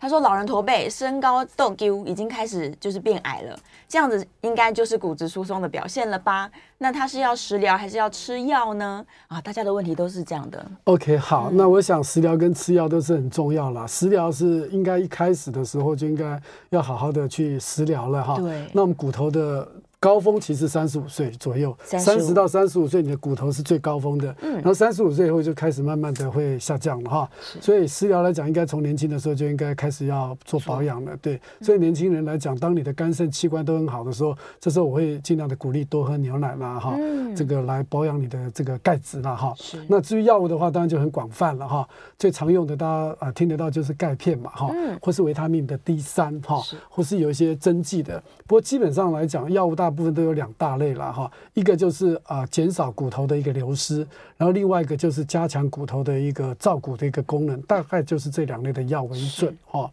[0.00, 3.58] 他说：“老人驼背，身高都丢，已经开始就是变矮了，
[3.88, 6.48] 这样子应该就是骨质疏松的表现了吧？
[6.78, 9.04] 那他是要食疗还是要吃药呢？
[9.26, 10.64] 啊，大家的问题都是这样的。
[10.84, 13.84] OK，好，嗯、那我想食疗跟吃药都是很重要啦。
[13.88, 18.36] 食疗是应该一开始的时候就应该要好好的去食疗了哈。
[18.36, 19.66] 对，那我们骨头的。”
[20.00, 27.28] 高峰其实三十五岁左右，三十到三十五岁你的骨头是最高峰的，嗯，然后三十五岁以后就开始慢慢的会下降了哈，
[27.60, 36.96] 所以食疗来讲，应该从年轻的时候就应该开始要做保养了，对，所以年轻人来讲，当你的肝肾器官都很好的时候，这时候我会尽量的鼓励多喝牛奶啦哈，
[37.34, 39.52] 这个来保养你的这个钙质啦哈，
[39.88, 49.87] 那至于药物的话，当然就很广泛了哈，最常用的大家啊听得到就是钙片嘛哈，或是维他命的 D 三哈，或是有一些针剂的，不过基本上来讲，药物大。
[49.88, 59.90] 大部分都有两大类了哈，一个就是啊减少骨头的一个流失，然后另外一个就是加强骨头的一个造骨的一个功能，大概就是这两类的药为准哈。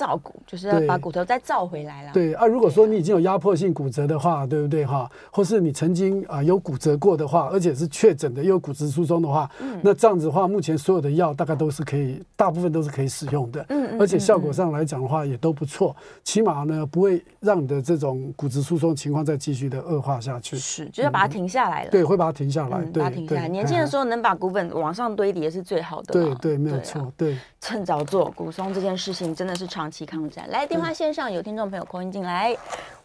[0.00, 2.12] 造骨，就是要把骨头再造回来了。
[2.14, 5.06] 对啊，如果说你已经有压迫性骨折的话，对不对哈？
[5.30, 13.62] 或是你曾经啊有骨折过的话，而且是确诊的又有骨质疏松的话，嗯，那这样子的话，目前所有的药大概都是可以，大部分都是可以使用的。
[13.68, 20.56] 嗯，而且效果上来讲的话，也都不错，起码呢不会让你的这种骨质疏松情况再继续的恶化下去。
[20.56, 21.90] 是，就是要把它停下来了。
[21.90, 23.48] 对，会把它停下来，把它停下来。
[23.48, 26.14] 年轻的时候能把骨本往上堆叠是最好的。
[26.14, 27.12] 对对，没有错。
[27.18, 30.48] 对，趁早做骨松这件事情真的是长期抗战。
[30.50, 32.56] 来，电话线上有听众朋友 call 进来，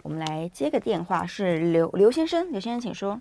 [0.04, 3.20] 我们来接个电话，是刘刘先生，刘先生请说。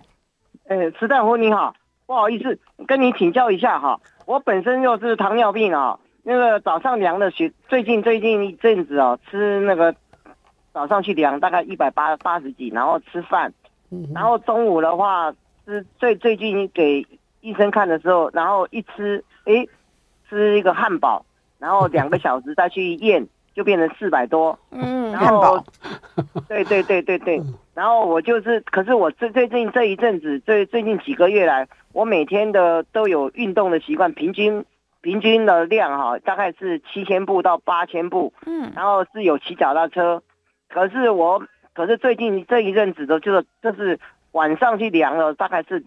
[0.67, 1.75] 呃，池大夫你好，
[2.05, 9.93] 不好意思跟你请教一下哈，我本身又是糖尿病啊，那个早上量的血，最近最近一阵子啊，吃那个
[10.73, 13.53] 早上去量大概一百八八十几，然后吃饭，
[14.13, 15.33] 然后中午的话
[15.65, 17.05] 是最最近给
[17.41, 19.65] 医生看的时候，然后一吃，哎，
[20.29, 21.25] 吃一个汉堡。
[21.57, 23.25] 然后两个小时再去验，
[23.55, 24.59] 就变成四百多。
[24.69, 25.63] 嗯，然后，
[26.47, 27.41] 对对对对对。
[27.73, 34.65] 然后我就是，可是我最最近这一阵子，最最近几个月来，我每天的都有运动的习惯，平均
[35.01, 38.33] 平均的量哈，大概是七千步到八千步。
[38.45, 40.21] 嗯，然后是有骑脚踏车，
[40.69, 41.41] 可是我，
[41.73, 43.99] 可是最近这一阵子的，就是就是
[44.33, 45.81] 晚上去量了，大概是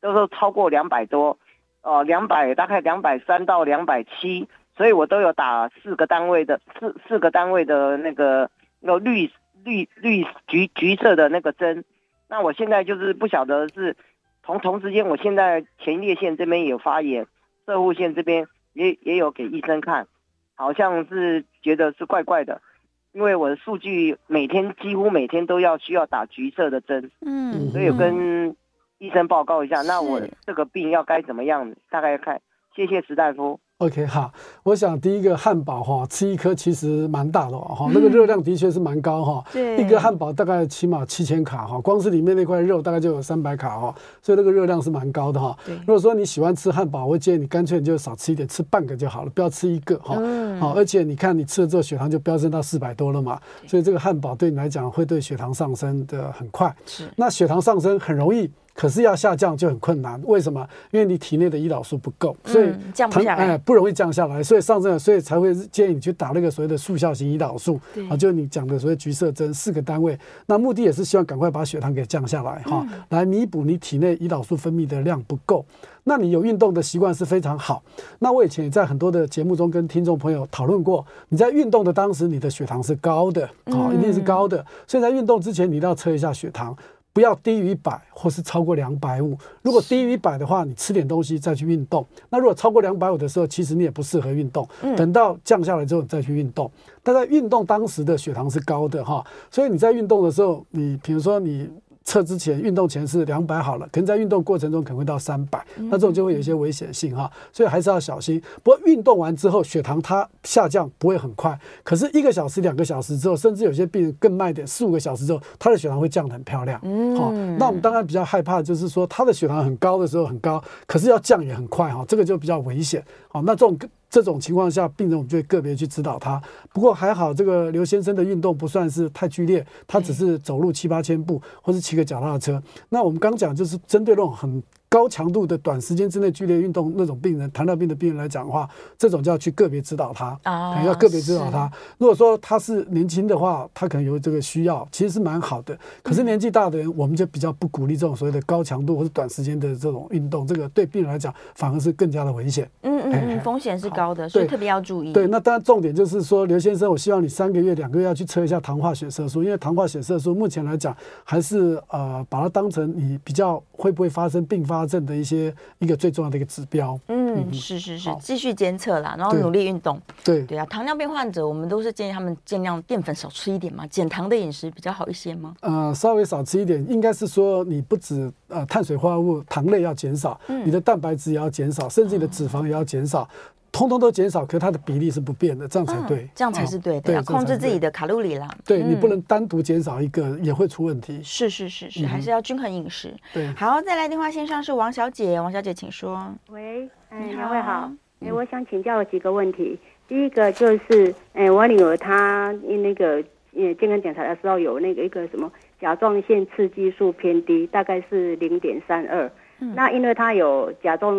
[0.00, 1.36] 都是超过两百多，
[1.82, 4.48] 哦，两百大概两百三到两百七。
[4.78, 9.28] 所以我都有打四个单位的四四个单位的那个那绿
[9.64, 11.84] 绿绿橘橘色的那个针，
[12.28, 13.96] 那我现在就是不晓得是
[14.44, 17.26] 同同时间，我现在前列腺这边有发炎，
[17.66, 20.06] 射护腺这边也也有给医生看，
[20.54, 22.62] 好像是觉得是怪怪的，
[23.10, 28.56] 因为我的数据每天几乎每天都要需要打橘色的针，嗯，所以跟
[28.98, 32.40] 医生报告一下，那我这个病要该怎么样，大概要看，
[32.76, 33.58] 谢谢石大夫。
[33.78, 34.32] OK，好，
[34.64, 39.44] 我想第一个汉堡哈，吃一颗其实蛮大的哈，嗯、那个热量的确是蛮高哈。
[39.52, 45.56] 对，一个汉堡大概起码七千卡哈，光是里面那块肉大概就有三百卡哈，所以那个热量是蛮高的哈。
[45.64, 50.16] 对，如果说你喜欢吃汉堡，我会建议你干脆你就少吃一点，吃半个就好了，不要吃一个哈。
[50.18, 50.60] 嗯。
[50.60, 56.74] 好，而且你看你吃了之后血糖就飙升到四百多了嘛，所以这个汉堡对你来讲会对血糖上升的很快。
[56.84, 57.08] 是。
[57.14, 58.50] 那血糖上升很容易。
[58.78, 60.64] 可是要下降就很困难，为什么？
[60.92, 75.66] 因为你体内的胰岛素不够，所以降不下来，哎，不容易降下来，所以上升了，所以才会建议你去打那个所谓的速效型胰岛素，啊，就你讲的所谓橘色针四个单位，那目的也是希望赶快把血糖给降下来哈，来弥补你体内胰岛素分泌的量不够。
[76.04, 77.82] 那你有运动的习惯是非常好。
[78.20, 86.76] 那我以前也在很多的节目中跟听众朋友讨论过，你在运动的当时，你的血糖是高的，啊，一定是高的，所以在运动之前你一定要测一下血糖。
[87.18, 89.36] 不要低于一百，或是超过两百五。
[89.60, 92.06] 如果低于一百的话，你吃点东西再去运动。
[92.30, 94.64] 那如果超过两百五的时候，其实你也不适合运动。
[94.96, 96.70] 等到降下来之后，你再去运动。
[97.02, 101.68] 但在运动当时的血糖是高的哈，所以你在运动的时候，你比如说你。
[102.08, 108.40] 测之前，运动前是两百好了，可能在运动过程中可能会到三百，那这种就会有一些危险性哈，所以还是要小心。
[108.62, 116.80] 不过运动完之后，血糖它下降不会很快，可是一个小时、两个小时之后，甚至有些病人更慢一点，四五个小时之后，他的血糖会降得很漂亮。
[116.82, 123.04] 嗯，好，那我们当然比较害怕，就是说他的血糖很高的时候很高，可是要降也很快哈，这个就比较危险。
[123.28, 123.78] 好，那这种。
[124.10, 126.42] 这种情况下，病人我们就会个别去指导他。
[126.72, 132.62] 不过还好，这个刘先生的运动不算是太剧烈，他只是走路七八千步，或是骑个脚踏车。
[132.88, 134.62] 那我们刚讲就是针对那种很。
[134.88, 141.70] 高强度的短时间之内剧烈运动那种病人，糖尿病的病人来讲的话，这种就要去个别指导他啊，可能要个别指导他。
[141.98, 145.78] 如果说他是年轻的话，他可能有这个需要，其实是蛮好的。
[146.02, 152.68] 可是年纪大的人，我们就比较不鼓励这种所谓的高强度或者短时间的这种运动，这个对病人来讲反而是更加的危险。
[152.82, 155.12] 嗯嗯嗯，风险是高的，所以特别要注意。
[155.12, 165.54] 对，那当然重点就是说，刘先生，我希望你三个月、两个月要去测一下糖化血色素，因为糖化血色素目前来讲还是呃把它当成你比较会不会发生并发症的一些。
[165.78, 170.42] 一个最重要的一个指标，嗯，是是是，继续监测啦，然后努力运动，对。
[170.42, 175.54] 对啊，糖尿病患者我们都是建议他们尽量淀粉少吃一点嘛，减糖的饮食比较好一些吗？
[175.60, 183.28] 呃，稍微少吃一点，应该是说你不止呃碳水化合物、糖类要减少，嗯，你的蛋白质也要减少，甚至你的脂肪也要减少。
[183.70, 188.48] 通通都减少，可是它的比例是不变的，这样才对，这样才是对的，要控制自己的卡路里啦。
[188.64, 191.22] 对，你不能单独减少一个，也会出问题。
[191.22, 193.14] 是是是是，还是要均衡饮食。
[193.32, 196.34] 对，好，再来电话线上是王小姐，王小姐请说。
[196.50, 199.78] 喂，你好，两位好，哎，我想请教几个问题。
[200.08, 203.22] 第一个就是，哎，我女儿她因那个
[203.54, 209.30] 呃健康检查的时候有那个一个什么甲状腺刺激素偏低，大概是零点三二。
[209.74, 211.14] 那因为她有甲状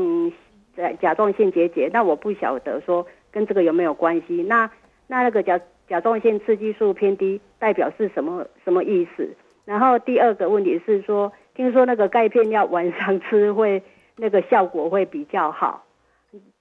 [1.02, 4.44] 甲状腺结节，那我不晓得说跟这个有没有关系。
[4.44, 4.70] 那
[5.08, 9.30] 那那个甲甲状腺刺激素偏低代表是什么什么意思？
[9.66, 13.82] 然后第二个问题是说，听说那个钙片要晚上吃会
[14.16, 15.86] 那个效果会比较好，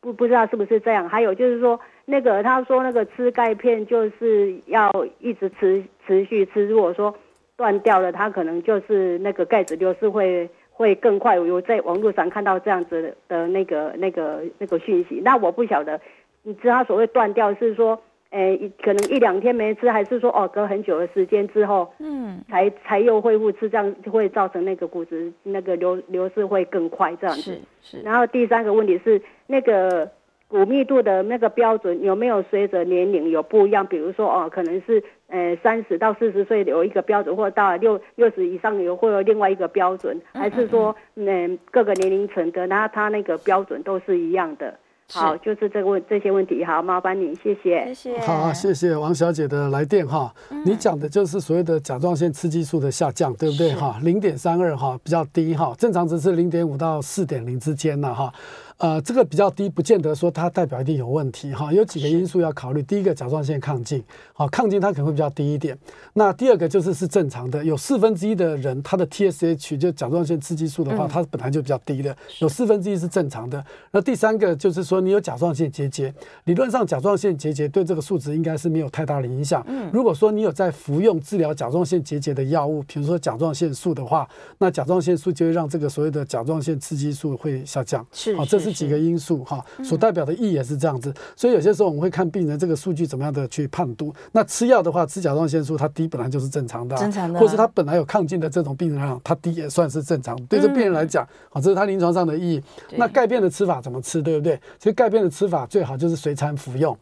[0.01, 1.09] 不不知道是不是这样？
[1.09, 7.15] 还有就是说，那个他说那个吃钙片就是要一直持持续吃，如果说
[7.57, 11.39] 断掉了，他可能就是那个钙质流失会会更快。
[11.39, 16.01] 我有在网络上看到这样子的的那个那个那个讯息，那我不晓得，
[16.45, 18.01] 你知道他所谓断掉是说？
[18.31, 27.59] 诶，可能一两天没吃，还是说哦，隔很久的时间之后，嗯，才才又恢复吃，这样会造成那个骨质那个流流失会更快，这样子。
[27.83, 28.03] 是是。
[28.03, 30.07] 然后第三个问题是，那个
[30.49, 33.87] 骨密度的那个标准有没有随着年龄有不一样？
[33.87, 44.75] 比如说哦，可能是呃三十到四十岁有一个标准，或者到六六十以上有会有另外一个标准，还是说嗯，嗯各个年龄层的，然后它那个标准都是一样的？
[45.11, 48.19] 好，就是这个问这些问题，好，麻烦你，谢谢，谢谢。
[48.21, 50.31] 好，谢谢王小姐的来电哈。
[50.51, 53.99] 嗯、你讲的就是所谓的甲状腺刺激素的下降，对不对哈？
[54.03, 58.31] 零点三二哈，比较低哈，正常值是零点五到四点零之间呢哈。
[58.79, 61.73] 呃，这个比较低，不见得说它代表一定有问题哈。
[61.73, 62.81] 有几个因素要考虑。
[62.81, 64.01] 第一个，甲状腺亢进，
[64.33, 65.77] 好，亢进它可能会比较低一点。
[66.15, 73.63] 那第二个就是是正常的，有四分之一的人，他的 TSH 就甲状腺刺激素的话，它本来就比较低的，有四分之一是正常的。
[73.91, 76.15] 那第三个就是说，你有甲状腺结节，
[76.45, 79.67] 理论上甲状腺结节对这个数值应该是没有太大的影响。
[79.93, 88.07] 如果说你有在服用治疗甲状腺结节的药物，比如说甲状腺素的话，那甲状腺素就会让这个所谓的甲状腺刺激素会下降。
[88.13, 88.68] 是，好，这是。
[88.73, 94.15] 几个因素哈，所代表的意义也是这样子，所以有些时候我们会看病人这个数据怎么样的去判读。
[94.33, 100.37] 那吃药的话，吃甲状腺素它低本来就是正常的，正常的，或是他本来有抗进的这种病人啊，他低也算是正常。
[100.47, 102.63] 对这病人来讲，好，这是他临床上的意义。
[102.97, 104.61] 那钙片的吃法怎么吃，对不对？
[104.79, 106.97] 其实钙片的吃法最好就是随餐服用。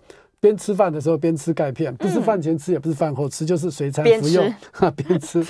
[0.46, 5.44] 边吃饭的时候边吃钙片，不是饭前吃，也不是饭后吃，嗯、就是随餐服用 哈，边吃，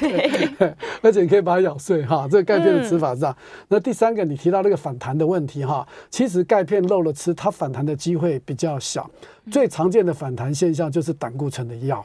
[1.02, 2.26] 而且你可以把它咬碎哈。
[2.30, 3.36] 这个钙片的吃法是这样。
[3.38, 9.10] 嗯、那第三个，你提到那个反弹的问题哈，其实钙片漏了吃，它反弹的机会比较小。
[9.50, 12.04] 最常见的反弹现象就是胆固醇的药，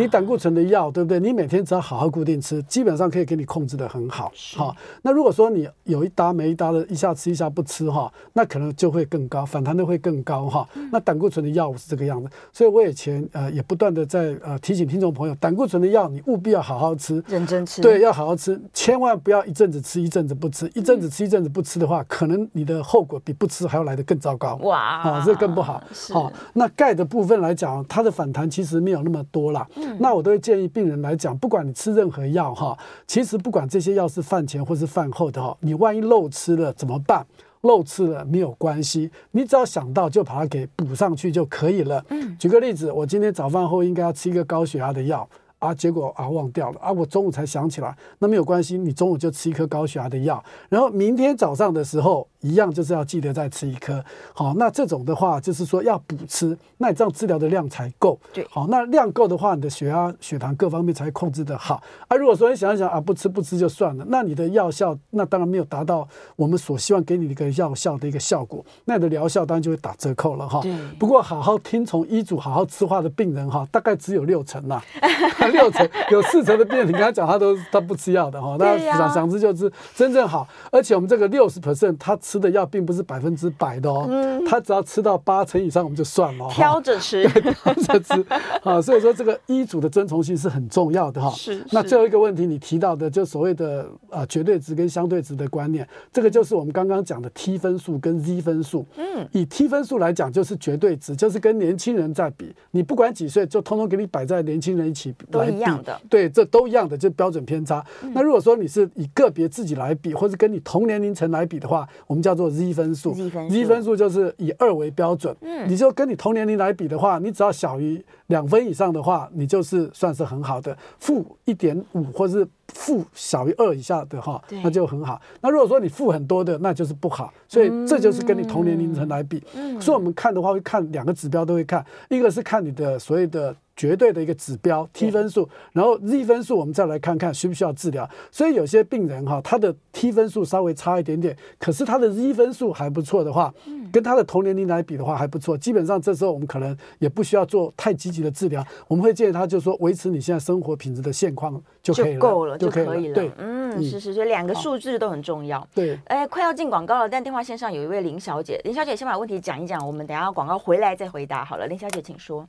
[0.00, 1.20] 你胆固醇的药对不对？
[1.20, 4.32] 你每天只要好好固定吃，基本上可以给你控制得很好。
[4.56, 10.66] 好，那如果说你有一搭没一搭的，一下吃一下不吃哈，那可能就会更高，反弹的会更高哈。
[10.90, 24.56] 那胆固醇的药物是这个样子，所以我以前呃也不断的在呃提醒听众朋友，胆固醇的药你务必要好好吃，认真吃，对，要好好吃，千万不要一阵子吃一阵子不吃，一阵子吃一阵子不吃的话，可能你的后果比不吃还要来得更糟糕。
[24.62, 25.82] 哇，啊，这更不好。
[26.10, 26.70] 好，那。
[26.76, 29.66] 钙的部分来讲，它的反弹其实没有那么多啦。
[29.76, 37.26] 嗯，那我都会建议病人来讲，不管你吃任何药哈，其实不管这些药是饭前或是饭后的哈，你万一漏吃了怎么办？
[37.62, 42.02] 漏吃了没有关系，你只要想到就把它给补上去就可以了。
[42.08, 45.28] 嗯，举个例子，我今天早饭后应该要吃一个高血压的药。
[45.60, 46.90] 啊，结果啊忘掉了啊！
[46.90, 54.02] 我中午才想起来，那没有关系，你中午就吃一颗高血压的药，然后明天早上的时候一样就是要记得再吃一颗。
[54.32, 58.18] 好，那这种的话就是说要补吃，那你这样治疗的量才够。
[58.32, 61.82] 对，好，那量够的话，你的血压、血糖各方面才控制的好。
[62.08, 70.62] 啊，如果说你想一想啊，不吃不吃就算了，那你的药效那当然没有达到我们所希望给你的一个药效的一个效果，那你的疗效当然就会打折扣了哈。
[70.62, 70.74] 对。
[70.98, 74.82] 不过好好听从医嘱、好好吃话的病人哈，大概只有六成啦。
[75.50, 80.46] 六成有四成的病人，你跟他讲，他都他不吃药的哈，那想想吃就吃，真正好。
[80.70, 86.48] 而且我们这个六十 percent，他吃的药并不是百分之百的哦，嗯他只要吃到八成以上，我们就算了。
[86.50, 88.24] 挑着吃，挑着吃。
[88.62, 91.30] 啊，所以说这个医嘱的遵从性是很重要的哈。
[91.30, 91.64] 是。
[91.70, 98.86] 那最后一个问题，你提到的就所谓的啊绝对值跟相对值的观念，这个就是我们刚刚讲的 T 分数跟 Z 分数。
[98.96, 99.28] 嗯。
[99.32, 105.26] 以 T 分数来讲，就是绝对值，就是跟年轻人在比，你不管几岁，就通通给你摆在年轻人一起比。
[105.44, 107.84] 一样的，对，这都一样的，就标准偏差。
[108.02, 113.12] 嗯、那如果说你是以个别自己来比，或者跟你同年龄层来比的话，我们叫做 Z 分数。
[113.12, 115.34] Z 分数，Z 分数就是以二为标准。
[115.40, 120.76] 嗯，你就跟你同年龄来比的话，你只要小于两分以上的话，你就是算是很好的。
[120.98, 125.20] 负一点五或者是负小于二以下的哈，那就很好。
[125.40, 127.32] 那如果说你负很多的，那就是不好。
[127.48, 129.42] 所以这就是跟你同年龄层来比。
[129.54, 133.54] 嗯，所以我们看的话会看两个指标都会看，一个是看你的所谓的。
[133.80, 138.06] 绝对的一个指标 T 分数，然后 Z 分数，我们再来看看需不需要治疗。
[138.30, 143.54] 所以有些病人哈，他的 T 分数稍微差一点点，可是他的 Z 分数还不错的话，
[143.90, 145.56] 跟他的同年龄来比的话还不错。
[145.56, 153.14] 基本上这时候我们可能也不需要做太积极的治疗，我们会建议他就是说维持你现在生活品质的现况就可以够了，就可以了。
[153.14, 155.66] 对，嗯，是是，所以两个数字都很重要。
[155.74, 161.66] 对，哎，快要进广告了，但电话线上有一位林小姐，林小姐先把问题讲一讲，我们等下广告回来再回答好了。
[161.66, 162.46] 林小姐，请说。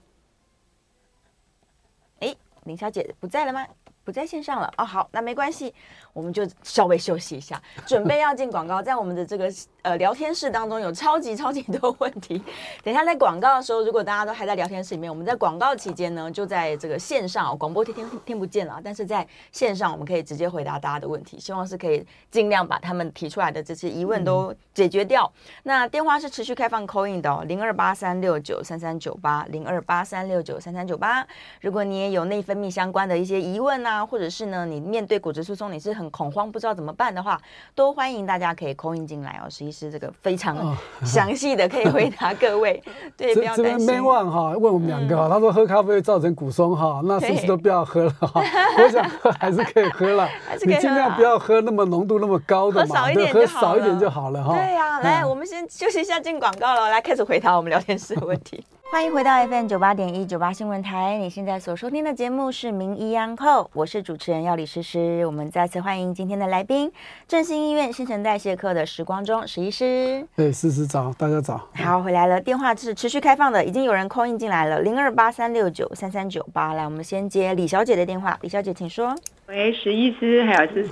[2.65, 3.67] 林小姐不在了吗？
[4.03, 5.73] 不在线上了哦，好，那没关系，
[6.11, 8.81] 我们就稍微休息一下，准备要进广告。
[8.81, 9.51] 在我们的这个
[9.83, 12.41] 呃聊天室当中，有超级超级多问题。
[12.83, 25.31] 等一下在广告的时候，如果大家都还在聊天室里面，我们在广告期间呢，就在这个线上广播听听听不见了，但是在线上我们可以直接回答大家的问题，希望是可以尽量把他们提出来的这些疑问都解决掉。
[25.35, 31.25] 嗯、那电话是持续开放 call in 的哦，零二八三六九三三九八零二八三六九三三九八。
[31.61, 37.39] 如果你也有内分泌相关的一些疑问啊，或者是呢，你面对骨质疏松你是很恐慌，不知道怎么办的话，
[37.75, 39.49] 都欢迎大家可以 call in 进来哦。
[39.49, 42.81] 实际是这个非常 详细的，可以回答各位。
[42.85, 43.87] 哦、对，不要担心。
[43.87, 48.41] 这边 Man One 哈问我们两个哈，嗯、他说喝咖啡会造成骨松哈，那是不是都不要喝了哈？
[48.77, 50.29] 我想喝还是可以喝了，
[50.65, 54.53] 你尽量不要喝那么浓度那么高的嘛，对，喝少一点就好了哈。
[54.53, 58.63] 对呀、啊，来，我们先休息一下，进广告了，来开始回答我们聊天室的问题。
[58.91, 65.25] 欢迎回到 FM 九八点一九八新闻台，你现在所收听的节目是《名医央叩》，我是主持人药李诗诗。
[65.25, 66.91] 我们再次欢迎今天的来宾，
[67.25, 70.27] 振兴医院新陈代谢科的时光中石医师。
[70.35, 71.69] 对，诗诗早，大家早。
[71.73, 76.73] 好，回来了，电话是持续开放的，已经有人 call in 进来了，零二八三六九三三九八。
[76.73, 79.15] 来，我们先接李小姐的电话，李小姐请说。
[79.47, 80.83] 喂，石医师，还有是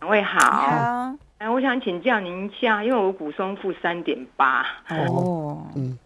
[0.00, 0.38] 两位好。
[0.38, 1.12] 好。
[1.38, 4.64] 哎，我想请教您一下，因为我骨松负三点八。
[4.90, 5.58] 哦。
[5.74, 5.98] 嗯。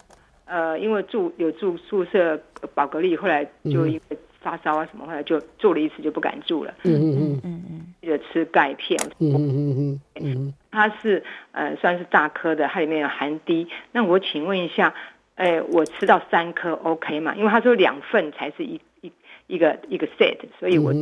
[0.53, 2.39] 呃，因为住有住宿舍
[2.75, 6.75] 宝格丽，后来就因为发烧啊什么，后来就住了一次就不敢住了。
[6.85, 9.01] 嗯嗯嗯嗯嗯，记得吃钙片。
[9.19, 13.67] 嗯嗯嗯嗯，它是呃算是大颗的，它里面有含锂。
[13.93, 14.93] 那我请问一下，
[15.37, 17.35] 哎、我吃到三颗 OK 吗？
[17.35, 19.11] 因为他说两份才是一一
[19.47, 20.93] 一个一个 set，所以我。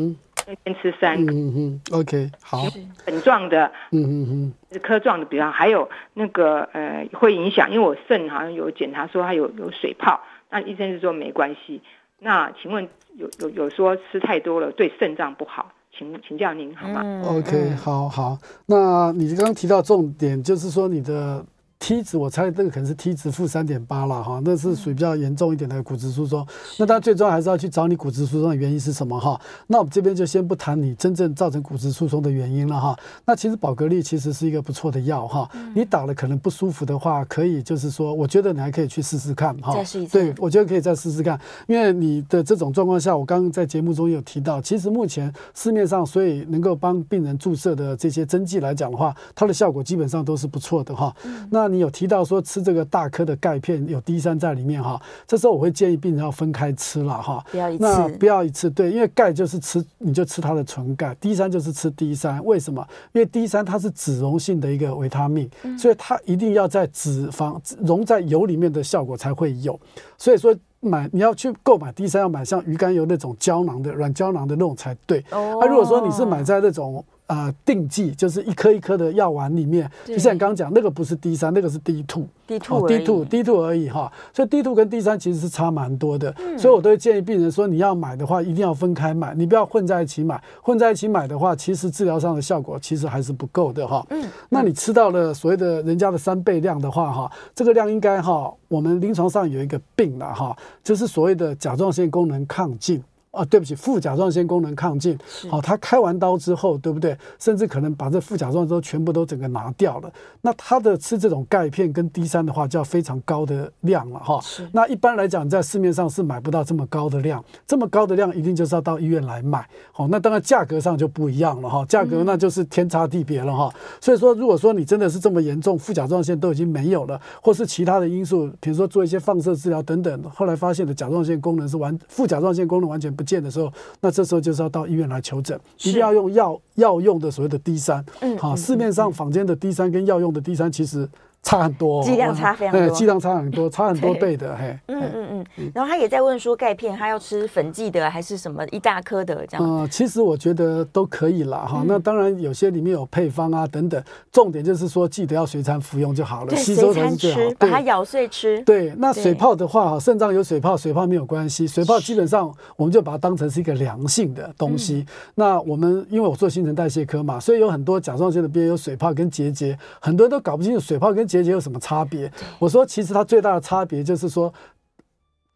[0.64, 2.64] 先吃三个，嗯嗯，OK，好，
[3.04, 10.20] 粉状的，嗯嗯嗯，是颗状的比方，还有那个呃会影响，因为我肾好像有检查说它有有水泡，
[10.50, 11.82] 那医生是说没关系。
[12.18, 21.44] 那请问有有有说吃太多了对肾脏不好，请请教您好吗？，OK，好好，那你刚刚提到重点就是说你的。
[21.80, 26.46] T 值，我猜这个可能是 T 值负三点八了哈，那是属于比较严重一点的骨质疏松。
[26.78, 29.40] 那当然最重要还是要去找你骨质疏松的原因是什么哈。
[29.66, 32.94] 那我们这边就先不谈你真正造成骨质疏松的原因了哈。
[33.24, 35.48] 那其实宝格丽其实是一个不错的药哈。
[35.74, 39.72] 你打了可能不舒服的话，可以就是说，我觉得你还可以去试试看哈。
[39.72, 40.12] 再试一次。
[40.12, 51.14] 对，我觉得可以再试试看，因为你的这种状况下，我刚刚在节目中有提到，其实目前市面上所以能够帮病人注射的这些针剂来讲的话，它的效果基本上都是不错的哈。
[51.50, 52.40] 那你有提到说。
[52.50, 62.84] 吃这个大颗的钙片有 D 三在里面哈，这时候我会建议病人要分开吃了哈，不要一次，那不要一次，对，因为钙就是吃你就吃它的纯钙，D 三就是吃 D 三，为什么？
[63.12, 65.48] 因为 D 三它是脂溶性的一个维他命，
[65.78, 69.78] 所以它一定要在脂肪溶在油里面的效果才会有，
[70.18, 77.04] 所以说买你要去购买 D 三要买像鱼肝油那种胶囊的软胶囊的那种才对，哦，那如果说你是买在那种。
[77.30, 84.10] 呃，定剂就是一颗一颗的药丸里面，就像你刚刚讲，那个不是 D 三，那个是 D two，D two，D two，D two 而已哈。
[84.34, 90.42] 所以 D two 跟 D 三其实是差蛮多的，嗯、所以我都会建议病人说，你要买的话，一定要分开买，你不要混在一起买。
[90.60, 94.04] 混在一起买的话，其实治疗上的效果其实还是不够的哈。
[94.10, 103.00] 嗯，那你吃到了所谓的人家的三倍量的话哈，这个量应该哈，我们临床上有一个病了哈，就是所谓的甲状腺功能亢进。
[103.30, 105.16] 啊，对不起，副甲状腺功能亢进，
[105.48, 107.16] 好、哦，他开完刀之后，对不对？
[107.38, 110.12] 甚至可能把这副甲状腺都全部都整个拿掉了。
[110.40, 114.40] 那他的吃这种钙片跟 D 三的话，就要非常高的量了哈。
[114.72, 119.64] 那一般来讲，在市面上是买不到这么高的量，这么高的量一定就是要到医院来买。
[119.92, 123.72] 好、哦，那当然价格上就不一样了哈、哦，价格那就是天差地别了哈。
[123.72, 141.06] 嗯、所以说，如果说你真的是这么严重，副甲状腺都已经没有了，或是其他的因素，比如说做一些放射治疗等等，后来发现的甲状腺功能是完副甲状腺功能完全不见的时候，那这时候就是要到医院来求诊，一定要用药药用的所谓的 D 三，嗯，好，市面上坊间的 D 三跟药用的 D 三其实。
[141.42, 145.72] 差很多，剂量差非常多，剂量差很多， 差很多倍的，嘿，嗯嗯嗯。
[145.74, 149.66] 然后他也在问说，钙片他要吃粉剂的还是什么一大颗的这样？
[149.66, 151.82] 嗯，其实我觉得都可以啦，哈。
[151.86, 157.40] 那当然有些里面有配方啊等等，重点就是说记得要随餐服用就好了，吸收才是最好。
[157.58, 158.60] 把它咬碎吃。
[158.62, 165.06] 对，那水泡的话，哈，肾脏有水泡，水泡没有关系，水泡基本上我们就把它当成是一个良性的东西。
[165.34, 172.30] 那我们因为我做新陈代谢科嘛，所以有很多甲状腺的边有水泡跟结节，很多人都搞不清楚水泡跟结节有什么差别。
[172.58, 174.52] 我说，其实它最大的差别就是说，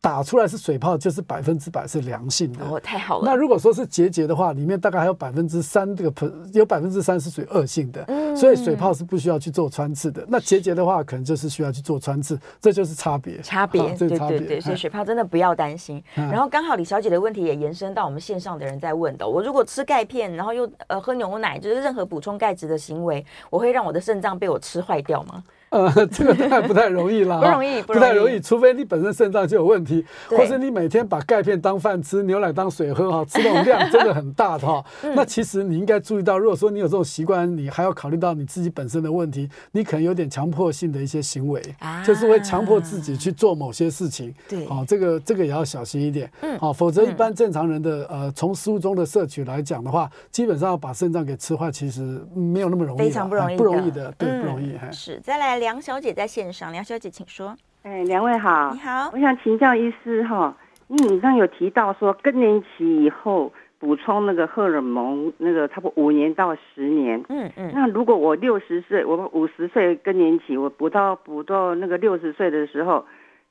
[0.00, 2.64] 打出来是水泡，就是百分之百是良性的。
[2.66, 3.24] 哦，太好了。
[3.24, 10.22] 那如果说是结节的话，里面大概还有百分之三这个有百分之三是属于恶性的，嗯，所以水泡是不需要去做穿刺的。
[10.28, 13.40] 那结节的话，可能就是需要去做穿刺，这就是差别。
[13.40, 16.04] 差别，对对对，所以水泡真的不要担心。
[16.14, 25.42] 然后刚好李小姐的问题也延伸到我们线上的人在问的：我如果吃钙片，然后又呃喝牛奶，就是任何补充钙质的行为，我会让我的肾脏被我吃坏掉吗？
[25.74, 34.84] 呃，这个当然不太容易啦，不容易，不太容易，除非你本身肾脏就有问题，或是你每天把钙片当饭吃，牛奶当水喝哈，吃那种量 真的很大的哈。
[35.16, 41.60] 那其实你应该注意到，如果说你有这种习惯，你还要考虑到你自己本身的问题，你可能有点强迫性的一些行为，
[42.06, 44.32] 就是会强迫自己去做某些事情。
[44.48, 46.30] 对，好，这个这个也要小心一点。
[46.42, 54.78] 嗯，好，否则一般正常人的呃，从食物中的摄取来讲的话，基本上要把肾脏给吃坏，其实没有那么容易，非常不容易，不容易的，对，不容易。
[54.92, 55.63] 是，再来。
[55.64, 57.56] 梁小姐在线上，梁小姐请说。
[57.84, 60.54] 哎，两位好，你好，我想请教医师哈，
[60.88, 73.02] 因为你有提到说更年期以后补充那个荷尔蒙，那个差不多五年到十年，嗯嗯，那如果我六十岁，我五十岁更年期，我补到补到那个六十岁的时候。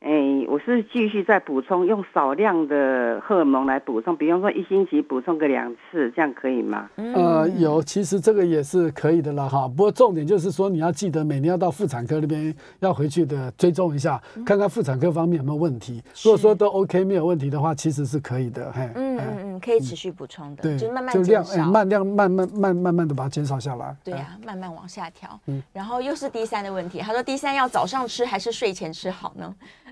[0.04, 6.90] 哎，我是继续再补充，用少量的荷尔蒙来补充，比方说一星期补充个两次，这样可以吗？
[6.98, 9.66] 呃，有，其实这个也是可以的啦哈。
[9.66, 16.04] 不过重点就是说，你要记得每年要到妇产科那边要回去的追踪一下，看看妇产科方面有没有问题。
[16.22, 18.70] 如果说都 OK 没有问题的话，其实是可以的。
[18.74, 23.96] 嘿，嗯嗯嗯，可以持续补充的，对，就慢慢就量，哎，慢量慢慢慢慢慢的把它减少下来。
[24.04, 25.40] 对呀，慢慢往下调。
[25.48, 29.56] 嗯，然后又是第三的问题，他说第三要早上吃还是睡前吃好呢？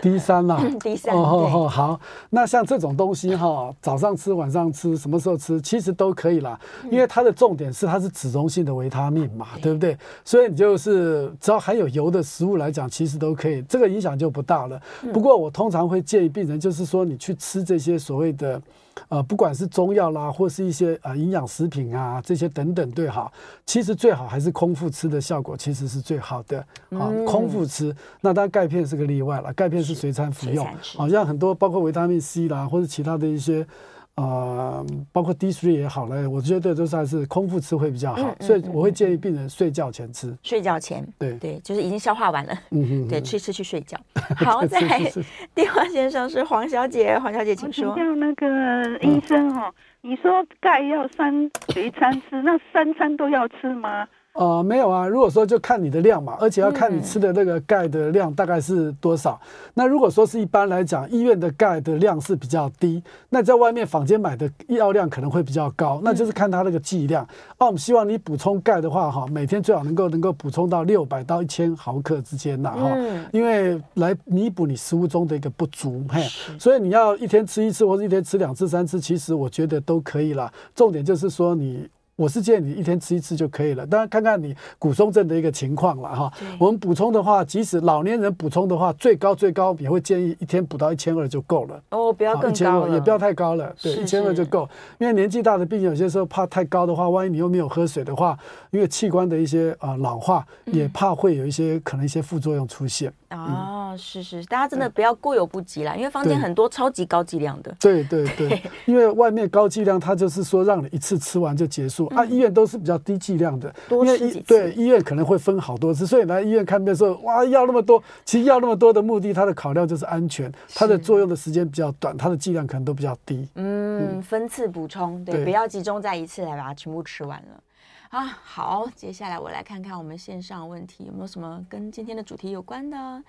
[0.00, 6.58] D 三啦，D 三哦哦好，那像这种东西哈，早上吃、晚上吃，什么时候吃，其实都可以啦。
[6.90, 9.96] 因为它的重点是它是脂溶性的维他命嘛，对不对？
[10.24, 14.80] 所以你就是只要含有油的食物来讲，其实都可以，这个影响就不大了。
[15.12, 18.60] 不过我通常会建议病人，就是说你去吃这些所谓的。
[19.08, 23.30] 呃，不管是中药啦，或是一些呃营养食品啊，这些等等，对哈，
[23.64, 26.62] 其实最好还是空腹吃的效果其实是最好的。
[26.98, 30.66] 好，空腹吃，那当然钙片是个例外了，钙片是随餐服用，
[30.96, 33.66] 好像很多包括维他命 C 啦，或者其他的一些。
[34.14, 40.36] 呃，包括 D three 也好嘞，我觉得都是还是空腹吃会比较好，嗯嗯、所以我会建议病人睡觉前吃。
[40.42, 43.98] 睡觉前，对对，就是已经消化完了，嗯哼，对，去吃去睡觉。
[44.36, 44.78] 好，在
[45.56, 47.96] 电话线上是黄小姐，黄小姐请说。
[47.96, 49.72] 叫那个医生、哦，
[50.02, 54.06] 嗯、你说钙要三随餐吃，那三餐都要吃吗？
[54.34, 55.06] 呃，没有啊。
[55.06, 59.38] 如果说就看你的量嘛，而且要看你吃的那个钙的量大概是多少。
[59.44, 67.26] 嗯、那如果说是一般来讲，医院的钙的量是比较低，那在外面坊间买的药量可能会比较高，那就是看它那个剂量。
[67.58, 76.22] 那、嗯啊、我们希望你补充钙的话，哈，每天最好能够能够补充到六百到一千毫克之间呐，哈、嗯，因为来弥补你食物中的一个不足，嘿，
[76.58, 80.50] 所以你要一天吃一次或者一天吃两次、三次，其实我觉得都可以了。
[80.74, 81.86] 重点就是说你。
[82.16, 86.32] 我是建议你一天吃一次就可以了，当然看看你骨松症的一个情况了哈。
[86.58, 91.82] 我们补充的话，即使老年人补充的话，最高最高也会建议一天补到一千二就够了。
[91.90, 94.68] 哦，不要更高，也不要太高了，对，一千二就够。
[94.98, 98.38] 因为年纪大的病人有些时候怕太高的话，万一你又没有喝水的话，
[98.70, 103.12] 因为器官的一些啊、呃、老化，也怕会有一些可能一些副作用出现。
[103.30, 107.74] 哦，是是，大家真的不要过犹不及啦，因为坊间很多超级高剂量的。
[107.80, 112.24] 对对对， 因为外面高剂量，它就是说让你一次吃完就结束啊。
[112.24, 114.46] 医院都是比较低剂量的，多吃几次。
[114.46, 123.48] 对，医院可能会分好多次，所以来医院看病的时候，哇，要那么多，其实要那么多的目的，它的考量就是安全，它的作用的时间比较短，它的剂量可能都比较低。
[123.54, 127.62] 嗯，分次补充，对，不要集中在一次来把它全部吃完了。
[128.10, 133.22] 啊，好，接下来我来看看我们线上问题有没有什么跟今天的主题有关的。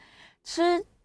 [0.46, 0.62] 吃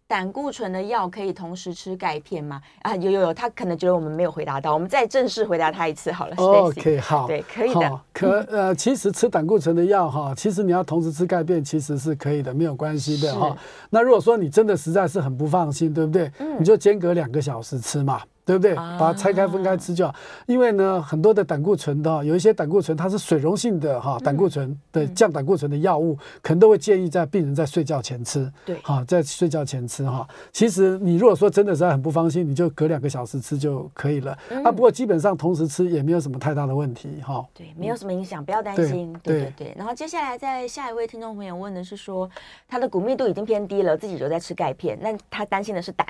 [0.09, 2.59] 胆固醇的药可以同时吃钙片吗？
[2.81, 6.35] 啊，有有有，他可能觉得我们没有回答到，我们再正式回答他一次好了。
[6.35, 8.01] OK，好，对，可以的。
[8.11, 13.55] 可呃，其实吃胆固醇的药哈，其实你要同时吃钙片，其实是可以的，没有关系的哈。
[13.91, 16.31] 那如果说你真的实在是很不放心，对不对？
[16.39, 18.19] 嗯，你就间隔两个小时吃嘛。
[18.49, 18.73] 对不对？
[18.73, 20.15] 把它拆开分开吃就好。
[20.47, 28.51] 因为呢，很多的胆固醇的，有一些胆固醇它是水溶性的哈，胆固醇的降胆固醇的药物，可能都会建议在病人在睡觉前吃。
[28.65, 30.27] 对，好，在睡觉前吃哈。
[30.51, 34.31] 其实你如果说真的是很不放心，你就隔两个小时吃就可以了。
[34.63, 37.45] 啊，不过基本上同时吃也没有什么太大的问题哈。
[37.53, 39.15] 对，没有什么影响，不要担心。
[39.21, 39.75] 对对对。
[39.77, 42.27] 然后接下来在下一位听众朋友问的是说，
[42.67, 46.07] 他的骨密度已经偏低了，自己就在吃钙片，那他担心的是胆。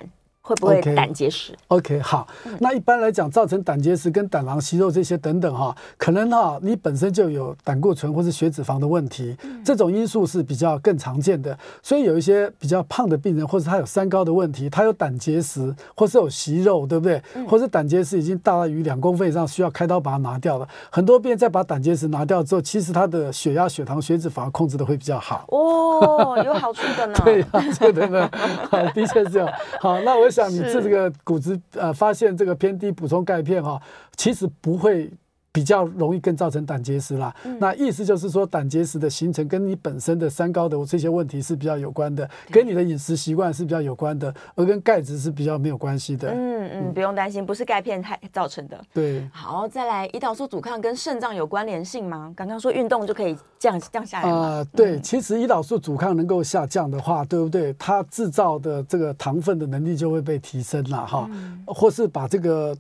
[0.50, 2.28] 会不会胆结石？OK，好。
[2.60, 11.56] 那一般来讲，造成胆结石跟胆囊息肉这些等等哈，可能哈你本身就有胆固醇或是血脂肪的问题，这种因素是比较更常见的。
[11.84, 17.22] 所以有一些比较胖的病人，或者他有三高的问题，他有胆结石，或是有息肉，对不对？
[17.48, 20.68] 或是胆结石已经大于两公分以上，需要开刀把它拿掉了。
[20.90, 25.46] 很多病人在把胆结石拿掉之后，其实他的血压、血糖、血脂反而控制的会比较好。
[25.50, 27.14] 哦，有好处的呢。
[27.24, 28.30] 对啊，对的呢。
[28.72, 29.50] 好，的确是这样。
[29.80, 33.82] 好，那我想你吃这个骨质呃发现这个偏低，补充钙片哈，
[34.16, 35.12] 其实不会。
[35.52, 37.36] 比较容易更造成胆结石啦。
[37.44, 46.30] 嗯、那意思就是说，胆结石的形成跟你本身的三高的这些问题是比较有关的，跟你的饮食习惯是比较有关的，而跟钙质是比较没有关系的。
[46.32, 48.80] 嗯嗯，不用担心，不是钙片太造成的。
[48.94, 49.28] 对。
[49.34, 52.32] 好，再来，胰岛素阻抗跟肾脏有关联性吗？
[52.36, 54.38] 刚刚说运动就可以降降下来吗？
[54.38, 57.74] 啊、呃，对，嗯、其实胰岛素阻抗能够下降的话，对不对？
[57.74, 62.78] 它制造的这个糖分的能力就会被提升了哈，嗯、或是把这个。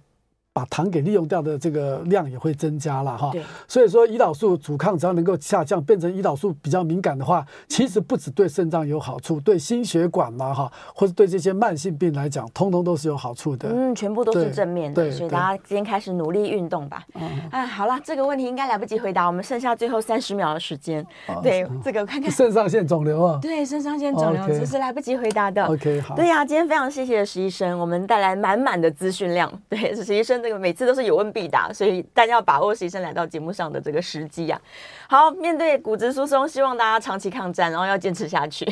[0.51, 3.31] 把糖给利用掉的这个量也会增加了哈，
[3.67, 13.69] 所以说胰岛素阻抗只要能够下降，变成胰岛素比较敏感的话，其实不只对肾脏有好处，对心血管嘛哈，或者对这些慢性病来讲，通通都是有好处的。
[13.69, 17.03] 嗯，全部都是正面的，所以大家今天开始努力运动吧。
[17.13, 21.05] 嗯，哎，好了，这个问题应该来不及回答，我们剩下最后三十秒的时间。
[21.43, 23.39] 对，这个看看肾上腺肿瘤啊。
[23.41, 25.63] 对，肾上腺肿瘤这是来不及回答的。
[25.65, 26.15] OK，好。
[26.15, 29.51] 对呀，今天非常谢谢石医生，我们带来满满的资讯量。
[29.69, 34.61] 对，石医生这个每次都是有问必答，所以大家要把握石医生来到节目上的这个时机啊！
[35.07, 38.65] 好，面对骨质疏松，希望大家长期抗战，然后要坚持下去。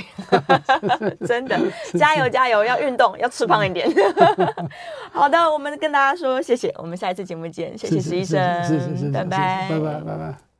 [1.25, 1.59] 真的，
[1.93, 2.63] 加油加油！
[2.63, 3.87] 要运动，要吃胖一点。
[5.11, 7.77] 好的，我们跟大家说谢谢，我们下一次节目见。
[7.77, 10.46] 谢谢石医生，拜拜，拜拜，拜拜。